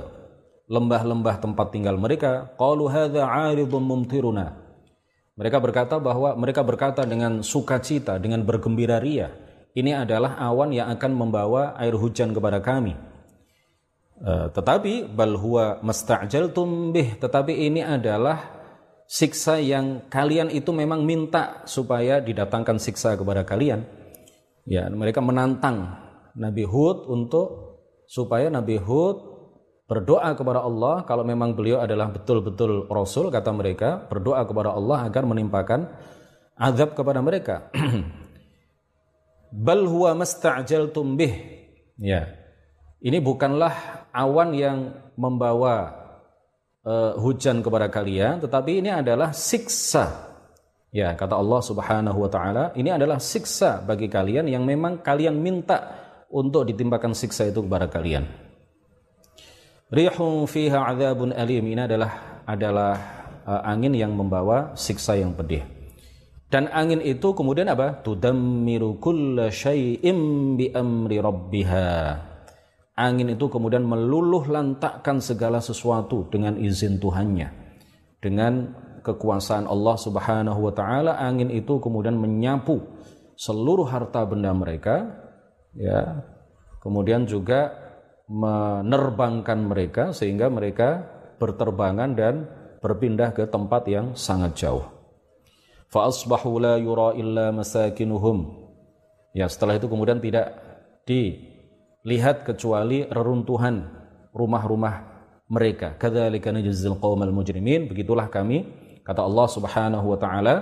lembah-lembah 0.71 1.43
tempat 1.43 1.75
tinggal 1.75 1.99
mereka 1.99 2.55
qalu 2.55 2.87
hadza 2.87 3.27
'aridun 3.27 3.83
mumtiruna. 3.83 4.55
Mereka 5.35 5.57
berkata 5.59 5.97
bahwa 5.99 6.37
mereka 6.37 6.61
berkata 6.63 7.03
dengan 7.03 7.43
sukacita 7.43 8.21
dengan 8.21 8.45
bergembira 8.45 9.01
ria 9.01 9.33
ini 9.73 9.89
adalah 9.89 10.37
awan 10.37 10.69
yang 10.69 10.93
akan 10.93 11.11
membawa 11.17 11.73
air 11.81 11.97
hujan 11.97 12.31
kepada 12.31 12.61
kami. 12.61 12.93
Uh, 14.23 14.47
tetapi 14.53 15.09
bal 15.09 15.35
huwa 15.35 15.81
masta'jaltum 15.83 16.93
bih 16.93 17.17
tetapi 17.17 17.67
ini 17.67 17.81
adalah 17.81 18.39
siksa 19.09 19.59
yang 19.59 20.07
kalian 20.07 20.53
itu 20.53 20.69
memang 20.71 21.03
minta 21.03 21.65
supaya 21.65 22.23
didatangkan 22.23 22.77
siksa 22.79 23.17
kepada 23.17 23.43
kalian. 23.43 23.83
Ya 24.63 24.87
mereka 24.87 25.19
menantang 25.19 26.03
Nabi 26.33 26.65
Hud 26.65 27.05
untuk 27.09 27.47
supaya 28.09 28.49
Nabi 28.49 28.81
Hud 28.81 29.33
berdoa 29.85 30.33
kepada 30.33 30.63
Allah 30.65 31.05
kalau 31.05 31.21
memang 31.21 31.53
beliau 31.53 31.83
adalah 31.83 32.09
betul-betul 32.09 32.89
rasul 32.89 33.29
kata 33.29 33.53
mereka 33.53 34.09
berdoa 34.09 34.41
kepada 34.47 34.73
Allah 34.73 35.05
agar 35.05 35.27
menimpakan 35.27 35.85
azab 36.57 36.97
kepada 36.97 37.21
mereka. 37.21 37.69
Bal 39.53 39.85
huwa 39.85 40.17
masta'jaltum 40.17 41.13
bih. 41.13 41.33
Ya. 42.01 42.25
Ini 43.03 43.21
bukanlah 43.21 44.07
awan 44.15 44.55
yang 44.55 44.77
membawa 45.19 45.93
uh, 46.87 47.13
hujan 47.19 47.61
kepada 47.61 47.91
kalian 47.91 48.41
tetapi 48.41 48.81
ini 48.81 48.89
adalah 48.89 49.29
siksa. 49.35 50.31
Ya 50.93 51.13
kata 51.17 51.37
Allah 51.37 51.61
Subhanahu 51.61 52.17
wa 52.21 52.29
taala 52.29 52.63
ini 52.77 52.93
adalah 52.93 53.17
siksa 53.17 53.81
bagi 53.81 54.09
kalian 54.09 54.45
yang 54.45 54.61
memang 54.61 55.01
kalian 55.01 55.41
minta 55.41 56.02
untuk 56.33 56.65
ditimpakan 56.65 57.13
siksa 57.13 57.53
itu 57.53 57.61
kepada 57.61 57.85
kalian. 57.93 58.25
Rihun 59.93 60.49
fiha 60.49 60.89
adzabun 60.89 61.37
alim 61.37 61.69
ini 61.69 61.85
adalah 61.85 62.41
adalah 62.49 62.93
uh, 63.45 63.61
angin 63.61 63.93
yang 63.93 64.17
membawa 64.17 64.73
siksa 64.73 65.13
yang 65.13 65.37
pedih. 65.37 65.61
Dan 66.49 66.69
angin 66.69 67.01
itu 67.01 67.33
kemudian 67.33 67.69
apa? 67.69 68.01
Tudammiru 68.01 68.97
kulla 68.97 69.53
syai'im 69.53 70.53
bi 70.57 70.69
amri 70.73 71.17
rabbiha. 71.21 71.89
Angin 72.93 73.33
itu 73.33 73.49
kemudian 73.49 73.85
meluluh 73.85 74.45
lantakkan 74.45 75.17
segala 75.17 75.57
sesuatu 75.61 76.29
dengan 76.29 76.57
izin 76.57 77.01
Tuhannya. 77.01 77.49
Dengan 78.21 78.69
kekuasaan 79.01 79.65
Allah 79.65 79.97
Subhanahu 79.97 80.69
wa 80.69 80.73
taala, 80.73 81.17
angin 81.17 81.49
itu 81.49 81.81
kemudian 81.81 82.21
menyapu 82.21 82.81
seluruh 83.33 83.89
harta 83.89 84.21
benda 84.29 84.53
mereka 84.53 85.22
ya 85.77 86.25
kemudian 86.81 87.25
juga 87.25 87.73
menerbangkan 88.27 89.59
mereka 89.59 90.03
sehingga 90.15 90.47
mereka 90.47 91.05
berterbangan 91.37 92.15
dan 92.15 92.35
berpindah 92.79 93.35
ke 93.35 93.47
tempat 93.47 93.87
yang 93.87 94.15
sangat 94.15 94.59
jauh. 94.59 94.83
Fa 95.87 96.09
asbahu 96.09 96.59
la 96.59 96.75
yura 96.81 97.13
illa 97.13 97.53
masakinuhum. 97.53 98.63
Ya, 99.33 99.45
setelah 99.49 99.77
itu 99.77 99.85
kemudian 99.89 100.17
tidak 100.17 100.57
dilihat 101.05 102.45
kecuali 102.47 103.05
reruntuhan 103.05 103.87
rumah-rumah 104.33 105.13
mereka. 105.47 105.93
Kadzalika 105.95 106.49
najzil 106.49 106.97
qaumal 106.97 107.29
mujrimin. 107.29 107.85
Begitulah 107.85 108.27
kami 108.33 108.65
kata 109.05 109.21
Allah 109.21 109.47
Subhanahu 109.47 110.05
wa 110.15 110.17
taala 110.17 110.55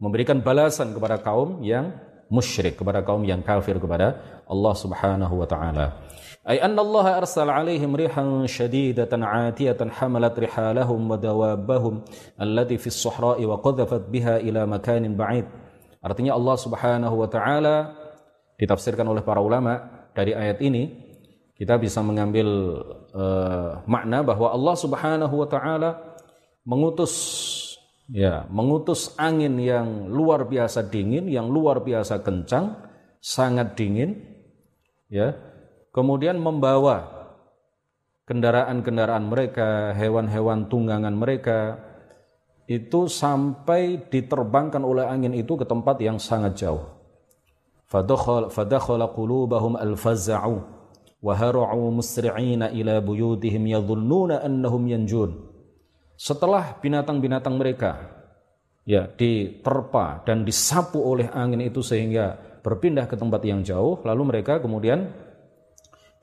memberikan 0.00 0.40
balasan 0.40 0.96
kepada 0.96 1.20
kaum 1.20 1.60
yang 1.60 1.92
musyrik 2.34 2.74
kepada 2.74 3.06
kaum 3.06 3.22
yang 3.22 3.40
kafir 3.46 3.78
kepada 3.78 4.18
Allah 4.50 4.74
Subhanahu 4.74 5.34
wa 5.38 5.46
taala. 5.46 5.86
Ay 6.44 6.60
anna 6.60 6.82
Allah 6.82 7.24
arsala 7.24 7.56
alaihim 7.56 7.94
rihan 7.94 8.44
shadidatan 8.44 9.22
'atiyatan 9.22 9.88
hamalat 9.88 10.34
rihalahum 10.36 11.00
wa 11.06 11.16
dawabahum 11.16 12.04
allati 12.36 12.76
fi 12.76 12.92
as-sahra'i 12.92 13.46
wa 13.46 13.56
qadhafat 13.62 14.10
biha 14.12 14.42
ila 14.44 14.66
makanin 14.66 15.14
ba'id. 15.14 15.46
Artinya 16.04 16.36
Allah 16.36 16.56
Subhanahu 16.60 17.16
wa 17.16 17.28
taala 17.30 17.76
ditafsirkan 18.60 19.08
oleh 19.08 19.24
para 19.24 19.40
ulama 19.40 20.04
dari 20.12 20.36
ayat 20.36 20.60
ini 20.60 20.82
kita 21.54 21.80
bisa 21.80 22.02
mengambil 22.02 22.46
uh, 23.14 23.80
makna 23.88 24.20
bahwa 24.20 24.52
Allah 24.52 24.74
Subhanahu 24.76 25.34
wa 25.38 25.48
taala 25.48 25.90
mengutus 26.66 27.14
ya 28.10 28.44
mengutus 28.52 29.16
angin 29.16 29.56
yang 29.60 30.10
luar 30.12 30.44
biasa 30.44 30.88
dingin, 30.88 31.28
yang 31.28 31.48
luar 31.48 31.80
biasa 31.80 32.20
kencang, 32.20 32.76
sangat 33.20 33.72
dingin, 33.78 34.20
ya, 35.08 35.32
kemudian 35.94 36.36
membawa 36.36 37.08
kendaraan-kendaraan 38.28 39.24
mereka, 39.24 39.92
hewan-hewan 39.96 40.68
tunggangan 40.68 41.14
mereka 41.16 41.80
itu 42.64 43.12
sampai 43.12 44.08
diterbangkan 44.08 44.80
oleh 44.80 45.04
angin 45.04 45.36
itu 45.36 45.56
ke 45.56 45.68
tempat 45.68 46.00
yang 46.00 46.16
sangat 46.16 46.56
jauh. 46.56 46.84
Fadakhala 47.84 49.12
qulubahum 49.12 49.76
al-fazza'u 49.76 50.56
wa 51.24 51.34
musri'ina 51.92 52.72
ila 52.72 53.00
buyutihim 53.04 53.68
yadhunnuna 53.68 54.40
annahum 54.44 54.88
yanjun 54.88 55.53
setelah 56.14 56.78
binatang-binatang 56.78 57.54
mereka 57.58 58.10
ya 58.86 59.08
diterpa 59.08 60.22
dan 60.22 60.46
disapu 60.46 61.02
oleh 61.02 61.28
angin 61.32 61.64
itu 61.64 61.80
sehingga 61.80 62.38
berpindah 62.62 63.08
ke 63.10 63.16
tempat 63.18 63.42
yang 63.44 63.64
jauh 63.64 64.00
lalu 64.06 64.22
mereka 64.34 64.60
kemudian 64.62 65.10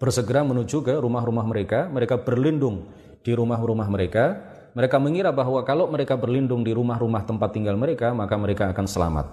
bersegera 0.02 0.42
menuju 0.42 0.82
ke 0.82 0.98
rumah-rumah 0.98 1.46
mereka. 1.46 1.86
Mereka 1.86 2.26
berlindung 2.26 2.90
di 3.22 3.38
rumah-rumah 3.38 3.86
mereka. 3.86 4.42
Mereka 4.74 4.98
mengira 4.98 5.30
bahwa 5.30 5.62
kalau 5.62 5.86
mereka 5.86 6.18
berlindung 6.18 6.66
di 6.66 6.74
rumah-rumah 6.74 7.22
tempat 7.22 7.54
tinggal 7.54 7.78
mereka 7.78 8.10
maka 8.18 8.34
mereka 8.42 8.74
akan 8.74 8.90
selamat. 8.90 9.30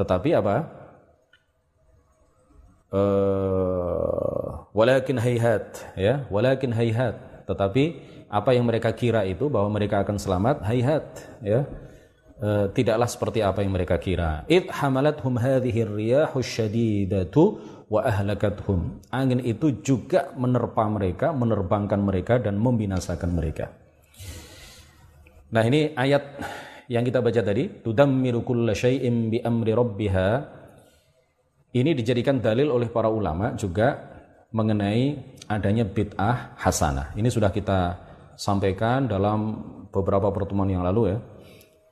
Tetapi 0.00 0.30
apa? 0.32 0.56
Uh, 2.86 4.64
walakin 4.72 5.20
hayhat 5.20 5.84
ya 6.00 6.24
walakin 6.32 6.72
hayhat. 6.72 7.44
Tetapi 7.44 7.84
apa 8.26 8.50
yang 8.54 8.66
mereka 8.66 8.90
kira 8.90 9.22
itu 9.22 9.46
bahwa 9.46 9.70
mereka 9.70 10.02
akan 10.02 10.18
selamat? 10.18 10.66
Hayhat 10.66 11.04
ya. 11.42 11.62
E, 12.36 12.48
tidaklah 12.74 13.08
seperti 13.08 13.40
apa 13.40 13.62
yang 13.62 13.72
mereka 13.72 13.96
kira. 14.02 14.42
Id 14.50 14.68
hamalathum 14.68 15.38
hadhihi 15.38 15.86
riyahu 15.86 16.42
syadidatu 16.42 17.62
wa 17.86 18.02
ahlakathum. 18.02 18.98
Angin 19.14 19.40
itu 19.40 19.78
juga 19.80 20.34
menerpa 20.34 20.84
mereka 20.90 21.30
menerbangkan 21.30 22.00
mereka 22.02 22.34
dan 22.42 22.58
membinasakan 22.58 23.30
mereka. 23.30 23.70
Nah 25.54 25.62
ini 25.62 25.94
ayat 25.94 26.42
yang 26.90 27.06
kita 27.06 27.22
baca 27.22 27.40
tadi. 27.42 27.70
Tudammiru 27.82 28.42
kulla 28.42 28.74
bi 28.74 29.38
amri 29.42 29.72
rabbiha. 29.74 30.28
Ini 31.76 31.90
dijadikan 31.92 32.40
dalil 32.40 32.72
oleh 32.72 32.88
para 32.88 33.06
ulama 33.12 33.52
juga 33.54 34.16
mengenai 34.50 35.36
adanya 35.46 35.84
bid'ah 35.84 36.56
hasanah. 36.56 37.12
Ini 37.14 37.28
sudah 37.28 37.52
kita 37.52 38.05
sampaikan 38.36 39.08
dalam 39.08 39.64
beberapa 39.90 40.28
pertemuan 40.30 40.68
yang 40.68 40.84
lalu 40.84 41.16
ya. 41.16 41.18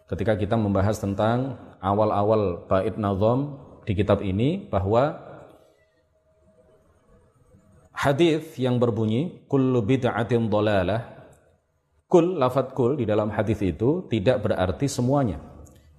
Ketika 0.04 0.36
kita 0.36 0.54
membahas 0.54 1.00
tentang 1.00 1.56
awal-awal 1.80 2.68
bait 2.68 2.94
nazam 3.00 3.56
di 3.88 3.96
kitab 3.96 4.20
ini 4.20 4.68
bahwa 4.68 5.16
hadis 7.90 8.44
yang 8.60 8.76
berbunyi 8.76 9.48
kullu 9.48 9.80
bid'atin 9.80 10.52
dhalalah 10.52 11.08
kul 12.04 12.36
lafat 12.36 12.76
kul 12.76 13.00
di 13.00 13.08
dalam 13.08 13.32
hadis 13.32 13.64
itu 13.64 14.04
tidak 14.12 14.44
berarti 14.44 14.86
semuanya. 14.86 15.40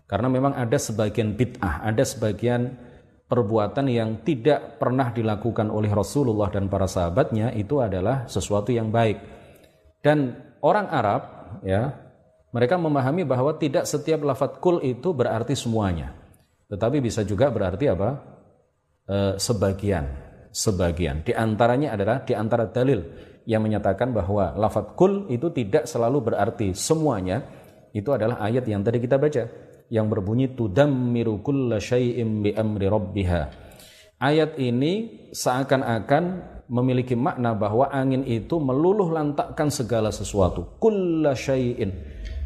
Karena 0.05 0.29
memang 0.29 0.53
ada 0.53 0.77
sebagian 0.77 1.33
bid'ah, 1.33 1.81
ada 1.81 2.05
sebagian 2.05 2.77
perbuatan 3.25 3.89
yang 3.89 4.21
tidak 4.21 4.77
pernah 4.77 5.09
dilakukan 5.09 5.73
oleh 5.73 5.89
Rasulullah 5.89 6.53
dan 6.53 6.69
para 6.69 6.85
sahabatnya 6.85 7.49
itu 7.57 7.81
adalah 7.81 8.29
sesuatu 8.29 8.69
yang 8.69 8.93
baik 8.93 9.17
dan 10.05 10.37
orang 10.61 10.85
Arab 10.93 11.21
ya, 11.65 11.97
mereka 12.53 12.77
memahami 12.77 13.25
bahwa 13.25 13.57
tidak 13.57 13.89
setiap 13.89 14.21
lafat 14.21 14.61
kul 14.61 14.77
itu 14.85 15.17
berarti 15.17 15.57
semuanya. 15.57 16.13
Tetapi 16.69 17.01
bisa 17.01 17.25
juga 17.25 17.49
berarti 17.49 17.89
apa? 17.89 18.09
E, 19.09 19.17
sebagian. 19.41 20.23
sebagian. 20.55 21.19
Di 21.19 21.35
antaranya 21.35 21.99
adalah 21.99 22.23
di 22.23 22.31
antara 22.31 22.71
dalil 22.71 23.03
yang 23.43 23.59
menyatakan 23.59 24.15
bahwa 24.15 24.55
lafat 24.55 24.95
kul 24.95 25.27
itu 25.27 25.51
tidak 25.51 25.83
selalu 25.83 26.31
berarti 26.31 26.71
semuanya. 26.71 27.43
Itu 27.91 28.15
adalah 28.15 28.39
ayat 28.39 28.63
yang 28.63 28.79
tadi 28.79 29.03
kita 29.03 29.19
baca 29.19 29.43
yang 29.91 30.07
berbunyi 30.07 30.55
tudammiru 30.55 31.43
kulla 31.43 31.75
syai'im 31.75 32.39
bi 32.39 32.55
amri 32.55 32.87
rabbiha. 32.87 33.41
Ayat 34.23 34.55
ini 34.63 35.27
seakan-akan 35.35 36.54
memiliki 36.69 37.13
makna 37.13 37.53
bahwa 37.53 37.89
angin 37.93 38.25
itu 38.25 38.57
meluluh 38.57 39.09
lantakkan 39.13 39.69
segala 39.69 40.09
sesuatu. 40.09 40.77
Kulla 40.81 41.37
syai'in. 41.37 41.91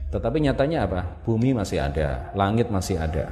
Tetapi 0.09 0.37
nyatanya 0.41 0.89
apa? 0.89 1.01
Bumi 1.23 1.53
masih 1.53 1.79
ada, 1.79 2.33
langit 2.33 2.67
masih 2.73 2.97
ada. 2.97 3.29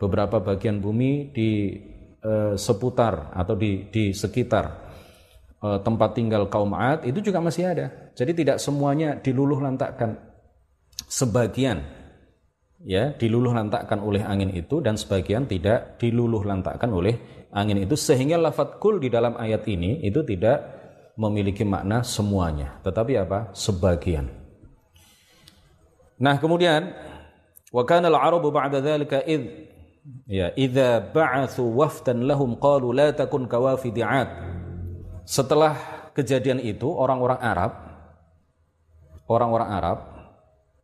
Beberapa 0.00 0.40
bagian 0.40 0.80
bumi 0.80 1.30
di 1.34 1.74
eh, 2.22 2.54
seputar 2.56 3.34
atau 3.34 3.54
di, 3.58 3.90
di 3.92 4.14
sekitar 4.16 4.64
eh, 5.60 5.78
tempat 5.84 6.10
tinggal 6.16 6.48
kaum 6.48 6.72
Ad 6.72 7.04
itu 7.04 7.20
juga 7.20 7.44
masih 7.44 7.68
ada. 7.68 7.86
Jadi 8.16 8.32
tidak 8.44 8.58
semuanya 8.58 9.20
diluluh 9.20 9.60
lantakkan. 9.60 10.16
Sebagian 11.08 11.97
ya 12.82 13.14
diluluh 13.14 13.54
lantakkan 13.54 13.98
oleh 13.98 14.22
angin 14.22 14.54
itu 14.54 14.78
dan 14.78 14.94
sebagian 14.94 15.50
tidak 15.50 15.98
diluluh 15.98 16.42
lantakkan 16.46 16.90
oleh 16.94 17.18
angin 17.50 17.82
itu 17.82 17.98
sehingga 17.98 18.38
lafat 18.38 18.78
kul 18.78 19.02
di 19.02 19.10
dalam 19.10 19.34
ayat 19.34 19.66
ini 19.66 20.04
itu 20.04 20.22
tidak 20.22 20.62
memiliki 21.18 21.66
makna 21.66 22.06
semuanya 22.06 22.78
tetapi 22.86 23.18
apa? 23.18 23.50
Sebagian. 23.50 24.30
Nah 26.18 26.38
kemudian 26.38 26.94
wa 27.74 27.82
kana 27.82 28.10
al-arabu 28.10 28.50
ba'da 28.50 28.78
dhalika 28.78 29.22
id 29.26 29.68
ya 30.26 30.54
idza 30.54 31.02
ba'athu 31.12 31.62
wafdan 31.74 32.24
lahum 32.24 32.56
qalu 32.56 32.94
la 32.94 33.12
takun 33.12 33.44
kawafidi 33.44 34.02
setelah 35.28 35.76
kejadian 36.16 36.58
itu 36.64 36.88
orang-orang 36.88 37.38
Arab 37.38 37.72
orang-orang 39.28 39.68
Arab 39.68 39.98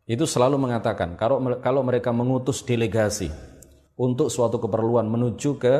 itu 0.05 0.25
selalu 0.29 0.61
mengatakan 0.61 1.17
kalau 1.17 1.41
kalau 1.61 1.81
mereka 1.81 2.13
mengutus 2.13 2.61
delegasi 2.61 3.33
untuk 3.97 4.29
suatu 4.29 4.61
keperluan 4.61 5.09
menuju 5.09 5.57
ke 5.57 5.75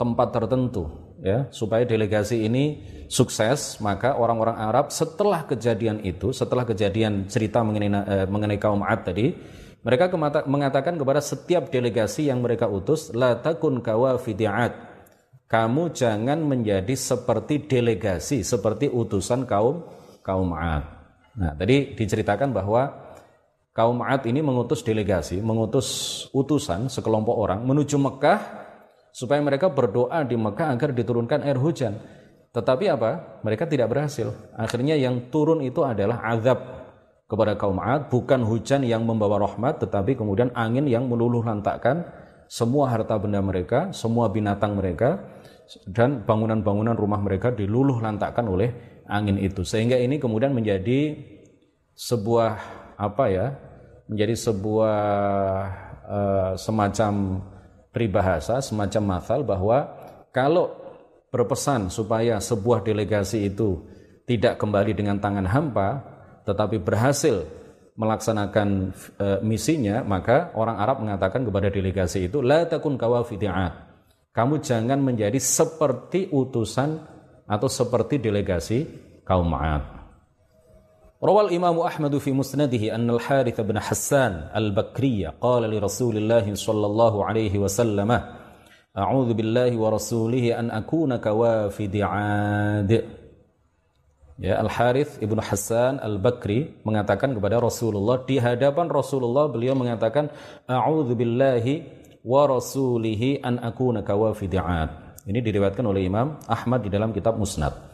tempat 0.00 0.32
tertentu 0.32 0.88
ya 1.20 1.50
supaya 1.52 1.84
delegasi 1.84 2.48
ini 2.48 2.80
sukses 3.12 3.76
maka 3.84 4.16
orang-orang 4.16 4.56
Arab 4.56 4.88
setelah 4.88 5.44
kejadian 5.44 6.00
itu 6.00 6.32
setelah 6.32 6.64
kejadian 6.64 7.28
cerita 7.28 7.60
mengenai 7.60 7.90
eh, 7.92 8.26
mengenai 8.30 8.56
kaum 8.56 8.80
Ad 8.80 9.04
tadi 9.04 9.36
mereka 9.84 10.08
mengatakan 10.48 10.96
kepada 10.96 11.20
setiap 11.20 11.68
delegasi 11.68 12.32
yang 12.32 12.40
mereka 12.40 12.70
utus 12.70 13.12
la 13.12 13.36
takun 13.36 13.84
kawafidiat 13.84 14.88
kamu 15.48 15.92
jangan 15.92 16.40
menjadi 16.40 16.92
seperti 16.96 17.68
delegasi 17.68 18.44
seperti 18.44 18.88
utusan 18.88 19.44
kaum 19.44 19.84
kaum 20.20 20.52
Ad. 20.52 20.84
Nah 21.40 21.56
tadi 21.56 21.96
diceritakan 21.96 22.52
bahwa 22.52 23.07
kaum 23.78 24.02
Ad 24.02 24.26
ini 24.26 24.42
mengutus 24.42 24.82
delegasi 24.82 25.38
mengutus 25.38 25.86
utusan 26.34 26.90
sekelompok 26.90 27.36
orang 27.38 27.62
menuju 27.62 27.94
Mekah 27.94 28.66
supaya 29.14 29.38
mereka 29.38 29.70
berdoa 29.70 30.26
di 30.26 30.34
Mekah 30.34 30.74
agar 30.74 30.90
diturunkan 30.94 31.42
air 31.42 31.58
hujan. 31.58 31.98
Tetapi 32.54 32.84
apa? 32.90 33.42
Mereka 33.42 33.66
tidak 33.70 33.90
berhasil. 33.90 34.34
Akhirnya 34.54 34.94
yang 34.94 35.30
turun 35.30 35.62
itu 35.62 35.84
adalah 35.84 36.22
azab 36.26 36.58
kepada 37.28 37.58
kaum 37.60 37.76
Ad, 37.82 38.08
bukan 38.08 38.40
hujan 38.40 38.86
yang 38.88 39.04
membawa 39.04 39.42
rahmat, 39.44 39.84
tetapi 39.84 40.16
kemudian 40.16 40.48
angin 40.56 40.88
yang 40.88 41.04
meluluh 41.04 41.44
lantakkan 41.44 42.08
semua 42.48 42.88
harta 42.88 43.20
benda 43.20 43.44
mereka, 43.44 43.92
semua 43.92 44.32
binatang 44.32 44.80
mereka, 44.80 45.20
dan 45.84 46.24
bangunan-bangunan 46.24 46.96
rumah 46.96 47.20
mereka 47.20 47.52
diluluh 47.52 48.00
lantakkan 48.00 48.48
oleh 48.48 48.72
angin 49.04 49.36
itu. 49.36 49.60
Sehingga 49.60 50.00
ini 50.00 50.16
kemudian 50.16 50.56
menjadi 50.56 51.20
sebuah 51.92 52.56
apa 52.96 53.24
ya? 53.28 53.46
Menjadi 54.08 54.34
sebuah 54.34 55.00
uh, 56.08 56.52
semacam 56.56 57.12
peribahasa 57.92 58.60
semacam 58.60 59.18
masal 59.18 59.42
bahwa 59.42 59.90
kalau 60.30 60.70
berpesan 61.34 61.90
supaya 61.90 62.38
sebuah 62.40 62.84
delegasi 62.84 63.48
itu 63.48 63.84
tidak 64.28 64.60
kembali 64.60 64.92
dengan 64.94 65.18
tangan 65.18 65.48
hampa 65.48 65.88
tetapi 66.46 66.80
berhasil 66.80 67.44
melaksanakan 67.98 68.94
e, 69.18 69.26
misinya 69.42 70.06
maka 70.06 70.54
orang 70.54 70.78
Arab 70.78 71.02
mengatakan 71.02 71.42
kepada 71.42 71.68
delegasi 71.68 72.30
itu 72.30 72.38
la 72.38 72.64
takun 72.64 72.94
kamu 74.30 74.54
jangan 74.62 75.02
menjadi 75.02 75.36
seperti 75.42 76.30
utusan 76.30 77.02
atau 77.48 77.66
seperti 77.66 78.22
delegasi 78.22 78.86
kaum 79.26 79.50
Ma'ad 79.50 79.97
روى 81.23 81.41
الإمام 81.41 81.79
أحمد 81.79 82.17
في 82.17 82.31
مسنده 82.31 82.95
أن 82.95 83.09
الحارث 83.09 83.61
بن 83.61 83.79
حسان 83.79 84.49
البكري 84.55 85.25
قال 85.41 85.63
لرسول 85.63 86.17
الله 86.17 86.55
صلى 86.55 86.85
الله 86.85 87.25
عليه 87.25 87.59
وسلم 87.59 88.09
أعوذ 88.97 89.33
بالله 89.33 89.77
ورسوله 89.77 90.59
أن 90.59 90.71
أكون 90.71 91.15
كوافد 91.15 91.95
عاد 91.97 92.91
Ya, 94.41 94.57
Al-Harith 94.57 95.21
Ibnu 95.21 95.37
Hassan 95.45 96.01
Al-Bakri 96.01 96.81
mengatakan 96.81 97.37
kepada 97.37 97.61
Rasulullah 97.61 98.17
di 98.25 98.41
hadapan 98.41 98.89
Rasulullah 98.89 99.45
beliau 99.45 99.77
mengatakan 99.77 100.33
a'udzu 100.65 101.13
billahi 101.13 101.85
wa 102.25 102.49
rasulihi 102.49 103.45
an 103.45 103.61
akuna 103.61 104.01
kawafidi'at. 104.01 105.21
Ini 105.29 105.37
diriwayatkan 105.37 105.85
oleh 105.85 106.09
Imam 106.09 106.41
Ahmad 106.49 106.81
di 106.81 106.89
dalam 106.89 107.13
kitab 107.13 107.37
Musnad. 107.37 107.86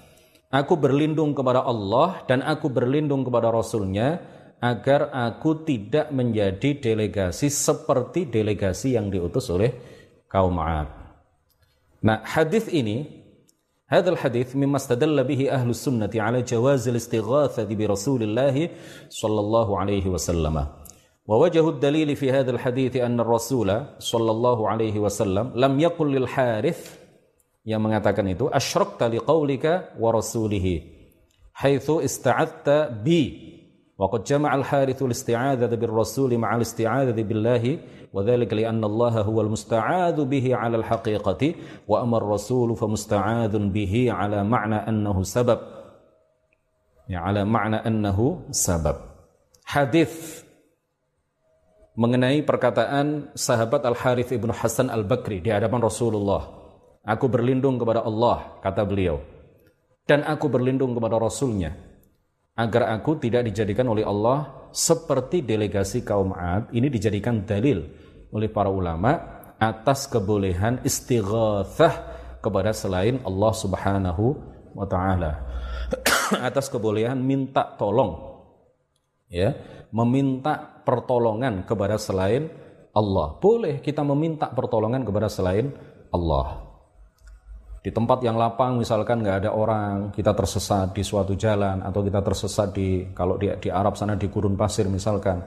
Aku 0.54 0.74
berlindung 0.82 1.38
kepada 1.38 1.62
Allah 1.62 2.26
dan 2.26 2.42
aku 2.42 2.74
berlindung 2.74 3.22
kepada 3.22 3.54
Rasulnya 3.54 4.18
agar 4.60 5.14
aku 5.14 5.62
tidak 5.62 6.10
menjadi 6.10 6.76
delegasi 6.76 7.48
seperti 7.48 8.28
delegasi 8.28 8.98
yang 8.98 9.14
diutus 9.14 9.48
oleh 9.54 9.72
kaum 10.26 10.58
Ad. 10.58 10.90
Nah, 12.02 12.24
hadis 12.26 12.66
ini 12.72 13.20
هذا 13.90 14.10
الحديث 14.10 14.56
مما 14.56 14.78
استدل 14.78 15.18
به 15.24 15.50
أهل 15.50 15.70
السنة 15.70 16.14
على 16.14 16.46
جواز 16.46 16.88
الاستغاثة 16.88 17.66
برسول 17.66 18.22
الله 18.24 18.70
صلى 19.10 19.40
الله 19.40 19.80
عليه 19.80 20.06
وسلم 20.14 20.66
ووجه 21.26 21.70
الدليل 21.70 22.16
في 22.16 22.32
هذا 22.32 22.52
الحديث 22.52 22.96
أن 23.02 23.20
الرسول 23.20 23.86
صلى 23.98 24.32
الله 24.32 24.70
عليه 24.70 25.00
وسلم 25.00 25.52
لم 25.56 25.80
يقل 25.80 26.08
للحارث 26.16 27.00
yang 27.65 27.81
mengatakan 27.81 28.29
itu 28.29 28.53
asyrakta 28.53 29.09
liqaulika 29.09 29.97
wa 29.97 30.13
rasulihi 30.13 30.95
haitsu 31.57 32.05
ista'adta 32.05 32.93
bi 32.93 33.53
wa 33.97 34.11
qad 34.11 34.27
jama'a 34.27 34.59
al-harithu 34.59 35.09
al-isti'adzata 35.09 35.79
bir 35.79 35.89
rasul 35.89 36.35
ma'a 36.37 36.61
al-isti'adzati 36.61 37.23
billahi 37.25 37.73
wa 38.11 38.21
dhalika 38.21 38.53
li 38.59 38.67
anna 38.67 38.85
Allah 38.91 39.23
huwa 39.23 39.47
al-musta'adzu 39.47 40.23
bihi 40.27 40.51
'ala 40.53 40.83
al-haqiqati 40.83 41.49
wa 41.87 42.03
amar 42.03 42.27
rasul 42.27 42.75
fa 42.75 42.91
musta'adzun 42.91 43.71
bihi 43.71 44.11
'ala 44.11 44.43
ma'na 44.43 44.85
annahu 44.85 45.23
sabab. 45.23 45.63
Ya 47.07 47.23
'ala 47.23 47.47
ma'na 47.47 47.87
annahu 47.87 48.51
sabab. 48.51 48.99
Hadis 49.65 50.43
mengenai 51.95 52.43
perkataan 52.43 53.31
sahabat 53.39 53.87
Al-Harith 53.87 54.35
ibnu 54.35 54.51
Hasan 54.51 54.91
Al-Bakri 54.91 55.39
di 55.39 55.55
hadapan 55.55 55.79
Rasulullah 55.79 56.64
Aku 57.05 57.29
berlindung 57.29 57.77
kepada 57.77 58.01
Allah, 58.01 58.57
kata 58.65 58.81
beliau. 58.89 59.21
Dan 60.09 60.25
aku 60.25 60.49
berlindung 60.49 60.97
kepada 60.97 61.21
Rasulnya. 61.21 61.77
Agar 62.57 62.97
aku 62.97 63.21
tidak 63.21 63.45
dijadikan 63.45 63.93
oleh 63.93 64.09
Allah 64.09 64.69
seperti 64.73 65.45
delegasi 65.45 66.01
kaum 66.01 66.33
Ad. 66.33 66.73
Ini 66.73 66.89
dijadikan 66.89 67.45
dalil 67.45 67.85
oleh 68.33 68.49
para 68.49 68.73
ulama 68.73 69.21
atas 69.61 70.09
kebolehan 70.09 70.81
istighathah 70.81 71.95
kepada 72.41 72.73
selain 72.73 73.21
Allah 73.21 73.53
subhanahu 73.53 74.25
wa 74.73 74.89
ta'ala. 74.89 75.33
atas 76.49 76.73
kebolehan 76.73 77.21
minta 77.21 77.69
tolong. 77.77 78.17
ya 79.29 79.53
Meminta 79.93 80.81
pertolongan 80.89 81.69
kepada 81.69 82.01
selain 82.01 82.49
Allah. 82.97 83.37
Boleh 83.45 83.85
kita 83.85 84.01
meminta 84.01 84.49
pertolongan 84.49 85.05
kepada 85.05 85.29
selain 85.29 85.69
Allah 86.09 86.64
di 87.85 87.93
tempat 87.93 88.25
yang 88.25 88.41
lapang 88.41 88.81
misalkan 88.81 89.21
nggak 89.21 89.45
ada 89.45 89.51
orang 89.53 90.09
kita 90.09 90.33
tersesat 90.33 90.97
di 90.97 91.05
suatu 91.05 91.37
jalan 91.37 91.85
atau 91.85 92.01
kita 92.01 92.25
tersesat 92.25 92.73
di 92.73 93.13
kalau 93.13 93.37
di, 93.37 93.53
di 93.61 93.69
Arab 93.69 94.01
sana 94.01 94.17
di 94.17 94.25
gurun 94.33 94.57
pasir 94.57 94.89
misalkan. 94.89 95.45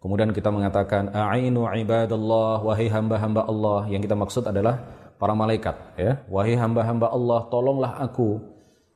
Kemudian 0.00 0.32
kita 0.32 0.48
mengatakan 0.48 1.12
a'inu 1.12 1.68
ibadallah 1.68 2.64
wahai 2.64 2.88
hamba-hamba 2.88 3.44
Allah. 3.44 3.84
Yang 3.92 4.08
kita 4.08 4.16
maksud 4.16 4.44
adalah 4.48 4.80
para 5.20 5.36
malaikat 5.36 5.76
ya. 6.00 6.24
Wahai 6.32 6.56
hamba-hamba 6.56 7.12
Allah 7.12 7.44
tolonglah 7.52 8.00
aku. 8.00 8.40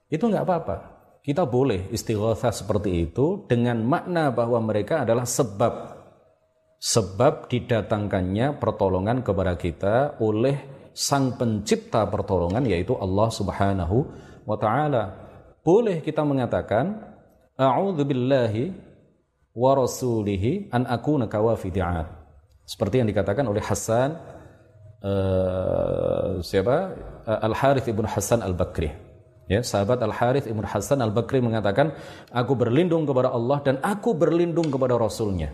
Itu 0.08 0.32
nggak 0.32 0.40
apa-apa. 0.48 0.76
Kita 1.20 1.44
boleh 1.44 1.92
istighatsah 1.92 2.56
seperti 2.56 3.04
itu 3.04 3.44
dengan 3.52 3.84
makna 3.84 4.32
bahwa 4.32 4.64
mereka 4.64 5.04
adalah 5.04 5.28
sebab. 5.28 6.00
Sebab 6.80 7.52
didatangkannya 7.52 8.56
pertolongan 8.56 9.20
kepada 9.20 9.60
kita 9.60 10.16
oleh 10.24 10.81
sang 10.92 11.36
pencipta 11.40 12.04
pertolongan 12.08 12.64
yaitu 12.68 12.92
Allah 12.96 13.28
Subhanahu 13.32 14.06
wa 14.44 14.56
taala. 14.60 15.16
Boleh 15.64 16.04
kita 16.04 16.24
mengatakan 16.24 17.00
a'udzu 17.56 18.02
billahi 18.04 18.72
wa 19.52 19.72
rasulihi 19.76 20.72
an 20.72 20.88
akuna 20.88 21.28
kawafidi'at. 21.28 22.08
Seperti 22.64 23.04
yang 23.04 23.08
dikatakan 23.08 23.44
oleh 23.44 23.60
Hasan 23.60 24.16
uh, 25.04 26.40
siapa? 26.40 26.96
Uh, 27.26 27.46
Al 27.50 27.54
Harith 27.54 27.86
ibn 27.90 28.06
Hasan 28.08 28.40
Al 28.40 28.56
Bakri. 28.56 28.90
Ya, 29.50 29.60
sahabat 29.60 30.00
Al 30.00 30.14
Harith 30.14 30.48
ibn 30.48 30.64
Hasan 30.64 31.02
Al 31.02 31.12
Bakri 31.12 31.42
mengatakan, 31.42 31.92
aku 32.32 32.56
berlindung 32.56 33.04
kepada 33.04 33.28
Allah 33.34 33.60
dan 33.60 33.76
aku 33.82 34.14
berlindung 34.16 34.70
kepada 34.72 34.96
Rasulnya. 34.96 35.52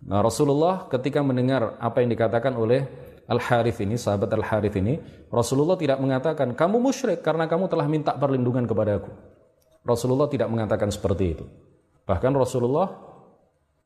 Nah, 0.00 0.24
Rasulullah 0.24 0.88
ketika 0.88 1.20
mendengar 1.20 1.76
apa 1.76 2.00
yang 2.00 2.08
dikatakan 2.12 2.56
oleh 2.56 2.88
Al-Harith 3.30 3.78
ini, 3.78 3.94
sahabat 3.94 4.34
Al-Harith 4.34 4.74
ini, 4.74 4.98
Rasulullah 5.30 5.78
tidak 5.78 6.02
mengatakan, 6.02 6.50
kamu 6.58 6.82
musyrik 6.82 7.22
karena 7.22 7.46
kamu 7.46 7.70
telah 7.70 7.86
minta 7.86 8.10
perlindungan 8.18 8.66
kepadaku. 8.66 9.14
Rasulullah 9.86 10.26
tidak 10.26 10.50
mengatakan 10.50 10.90
seperti 10.90 11.38
itu. 11.38 11.44
Bahkan 12.04 12.34
Rasulullah 12.34 12.90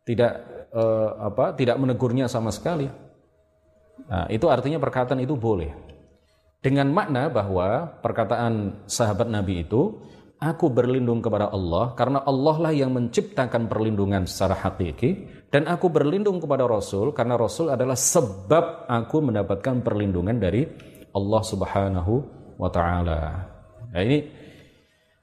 tidak 0.09 0.33
eh, 0.73 1.11
apa 1.21 1.53
tidak 1.55 1.77
menegurnya 1.77 2.25
sama 2.25 2.49
sekali. 2.49 2.89
Nah, 4.09 4.27
itu 4.33 4.49
artinya 4.49 4.81
perkataan 4.81 5.21
itu 5.23 5.37
boleh. 5.37 5.71
Dengan 6.65 6.89
makna 6.89 7.29
bahwa 7.29 8.01
perkataan 8.01 8.85
sahabat 8.89 9.29
Nabi 9.29 9.69
itu, 9.69 10.01
aku 10.45 10.69
berlindung 10.69 11.25
kepada 11.25 11.49
Allah 11.49 11.97
karena 11.97 12.21
Allah 12.29 12.69
lah 12.69 12.73
yang 12.77 12.93
menciptakan 12.93 13.65
perlindungan 13.65 14.29
secara 14.29 14.53
hakiki 14.61 15.25
dan 15.49 15.65
aku 15.65 15.89
berlindung 15.89 16.37
kepada 16.37 16.69
Rasul 16.69 17.17
karena 17.17 17.41
Rasul 17.41 17.73
adalah 17.73 17.97
sebab 17.97 18.85
aku 18.85 19.17
mendapatkan 19.25 19.81
perlindungan 19.81 20.37
dari 20.37 20.69
Allah 21.17 21.43
Subhanahu 21.43 22.15
wa 22.61 22.69
taala. 22.69 23.21
Nah, 23.89 24.03
ini 24.05 24.29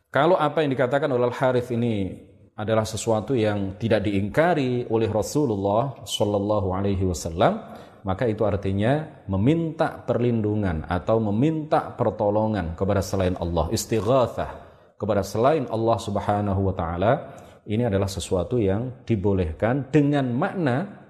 kalau 0.09 0.41
apa 0.41 0.65
yang 0.65 0.73
dikatakan 0.73 1.11
oleh 1.13 1.29
Al-Harith 1.29 1.69
ini 1.69 2.17
adalah 2.57 2.83
sesuatu 2.83 3.37
yang 3.37 3.77
tidak 3.77 4.09
diingkari 4.09 4.89
oleh 4.89 5.07
Rasulullah 5.07 6.01
Shallallahu 6.03 6.67
alaihi 6.73 7.05
wasallam, 7.07 7.61
maka 8.03 8.27
itu 8.27 8.43
artinya 8.43 9.23
meminta 9.29 10.01
perlindungan 10.01 10.83
atau 10.89 11.21
meminta 11.21 11.93
pertolongan 11.95 12.75
kepada 12.75 12.99
selain 12.99 13.39
Allah, 13.39 13.71
istighatsah 13.71 14.70
kepada 15.01 15.25
selain 15.25 15.65
Allah 15.73 15.97
Subhanahu 15.97 16.69
wa 16.69 16.73
taala 16.77 17.13
ini 17.65 17.89
adalah 17.89 18.05
sesuatu 18.05 18.61
yang 18.61 19.01
dibolehkan 19.01 19.89
dengan 19.89 20.29
makna 20.29 21.01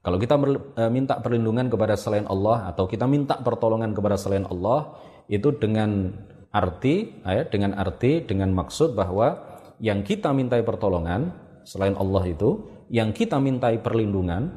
kalau 0.00 0.16
kita 0.16 0.40
e, 0.72 0.82
minta 0.88 1.20
perlindungan 1.20 1.68
kepada 1.68 1.92
selain 2.00 2.24
Allah 2.32 2.72
atau 2.72 2.88
kita 2.88 3.04
minta 3.04 3.36
pertolongan 3.36 3.92
kepada 3.92 4.16
selain 4.16 4.48
Allah 4.48 4.96
itu 5.28 5.52
dengan 5.52 6.16
arti 6.48 7.12
ya, 7.28 7.44
dengan 7.44 7.76
arti 7.76 8.24
dengan 8.24 8.56
maksud 8.56 8.96
bahwa 8.96 9.36
yang 9.84 10.00
kita 10.00 10.32
mintai 10.32 10.64
pertolongan 10.64 11.28
selain 11.68 11.92
Allah 12.00 12.24
itu 12.24 12.64
yang 12.88 13.12
kita 13.12 13.36
mintai 13.36 13.84
perlindungan 13.84 14.48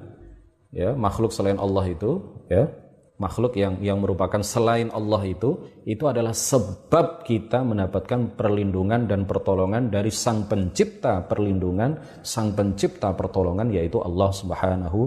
ya 0.72 0.96
makhluk 0.96 1.36
selain 1.36 1.60
Allah 1.60 1.84
itu 1.92 2.24
ya 2.48 2.72
makhluk 3.22 3.54
yang 3.54 3.78
yang 3.86 4.02
merupakan 4.02 4.42
selain 4.42 4.90
Allah 4.90 5.22
itu 5.30 5.62
itu 5.86 6.10
adalah 6.10 6.34
sebab 6.34 7.22
kita 7.22 7.62
mendapatkan 7.62 8.34
perlindungan 8.34 9.06
dan 9.06 9.30
pertolongan 9.30 9.94
dari 9.94 10.10
sang 10.10 10.50
pencipta 10.50 11.22
perlindungan, 11.30 12.02
sang 12.26 12.58
pencipta 12.58 13.14
pertolongan 13.14 13.70
yaitu 13.70 14.02
Allah 14.02 14.34
Subhanahu 14.34 15.00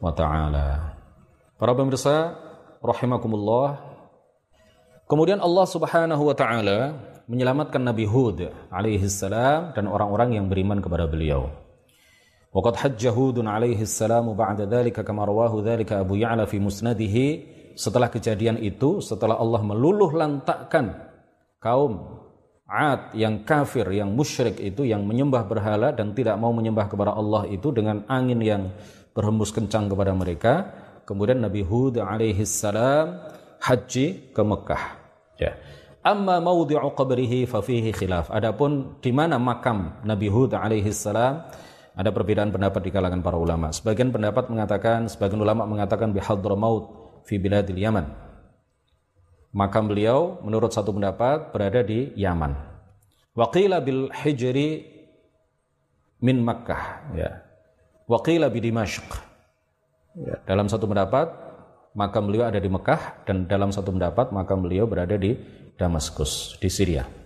wa 0.00 0.12
taala. 0.16 0.96
Para 1.60 1.76
pemirsa 1.76 2.32
rahimakumullah. 2.80 3.84
Kemudian 5.04 5.44
Allah 5.44 5.66
Subhanahu 5.68 6.22
wa 6.24 6.36
taala 6.36 6.96
menyelamatkan 7.28 7.84
Nabi 7.84 8.08
Hud 8.08 8.48
alaihi 8.72 9.04
salam 9.12 9.76
dan 9.76 9.84
orang-orang 9.84 10.40
yang 10.40 10.48
beriman 10.48 10.80
kepada 10.80 11.04
beliau. 11.04 11.52
Waqad 12.48 12.80
hajja 12.80 13.12
Hudun 13.12 13.44
alaihi 13.44 13.84
salam 13.84 14.32
ba'da 14.32 14.64
dhalika 14.64 15.04
kama 15.04 15.28
rawahu 15.28 15.60
dhalika 15.60 16.00
Abu 16.00 16.16
Ya'la 16.16 16.48
fi 16.48 16.56
musnadihi 16.56 17.57
setelah 17.78 18.10
kejadian 18.10 18.58
itu, 18.58 18.98
setelah 18.98 19.38
Allah 19.38 19.62
meluluh 19.62 20.10
lantakkan 20.10 20.98
kaum 21.62 22.26
Ad 22.68 23.16
yang 23.16 23.48
kafir, 23.48 23.88
yang 23.88 24.12
musyrik 24.12 24.60
itu, 24.60 24.84
yang 24.84 25.00
menyembah 25.08 25.48
berhala 25.48 25.88
dan 25.88 26.12
tidak 26.12 26.36
mau 26.36 26.52
menyembah 26.52 26.84
kepada 26.84 27.16
Allah 27.16 27.48
itu 27.48 27.72
dengan 27.72 28.04
angin 28.12 28.44
yang 28.44 28.68
berhembus 29.16 29.56
kencang 29.56 29.88
kepada 29.88 30.12
mereka. 30.12 30.68
Kemudian 31.08 31.40
Nabi 31.40 31.64
Hud 31.64 31.96
alaihi 31.96 32.44
salam 32.44 33.24
haji 33.64 34.36
ke 34.36 34.42
Mekah. 34.44 34.84
Ya. 35.40 35.56
Amma 36.04 36.44
maudhi'u 36.44 36.92
qabrihi 36.92 37.48
fa 37.48 37.64
fihi 37.64 37.88
khilaf. 37.88 38.28
Adapun 38.28 39.00
di 39.00 39.16
mana 39.16 39.40
makam 39.40 40.04
Nabi 40.04 40.28
Hud 40.28 40.52
alaihi 40.52 40.92
salam 40.92 41.48
ada 41.96 42.10
perbedaan 42.12 42.52
pendapat 42.52 42.84
di 42.84 42.92
kalangan 42.92 43.24
para 43.24 43.40
ulama. 43.40 43.72
Sebagian 43.72 44.12
pendapat 44.12 44.52
mengatakan, 44.52 45.08
sebagian 45.08 45.40
ulama 45.40 45.64
mengatakan 45.64 46.12
bihadramaut 46.12 46.97
fi 47.28 47.36
biladil 47.36 47.76
Yaman. 47.76 48.08
Makam 49.52 49.92
beliau 49.92 50.40
menurut 50.40 50.72
satu 50.72 50.96
pendapat 50.96 51.52
berada 51.52 51.84
di 51.84 52.16
Yaman. 52.16 52.56
Waqila 53.36 53.84
bil 53.84 54.08
hijri 54.08 54.88
min 56.24 56.40
Makkah 56.40 57.12
ya. 57.12 57.44
Waqila 58.08 58.48
bi 58.48 58.64
Dimashq. 58.64 59.04
Ya, 60.18 60.40
dalam 60.48 60.66
satu 60.66 60.88
pendapat 60.88 61.30
makam 61.92 62.26
beliau 62.26 62.48
ada 62.48 62.58
di 62.58 62.66
Mekah 62.66 63.22
dan 63.28 63.46
dalam 63.46 63.70
satu 63.70 63.92
pendapat 63.94 64.32
makam 64.34 64.64
beliau 64.64 64.88
berada 64.88 65.14
di 65.14 65.36
Damaskus 65.78 66.58
di 66.58 66.66
Syria. 66.66 67.18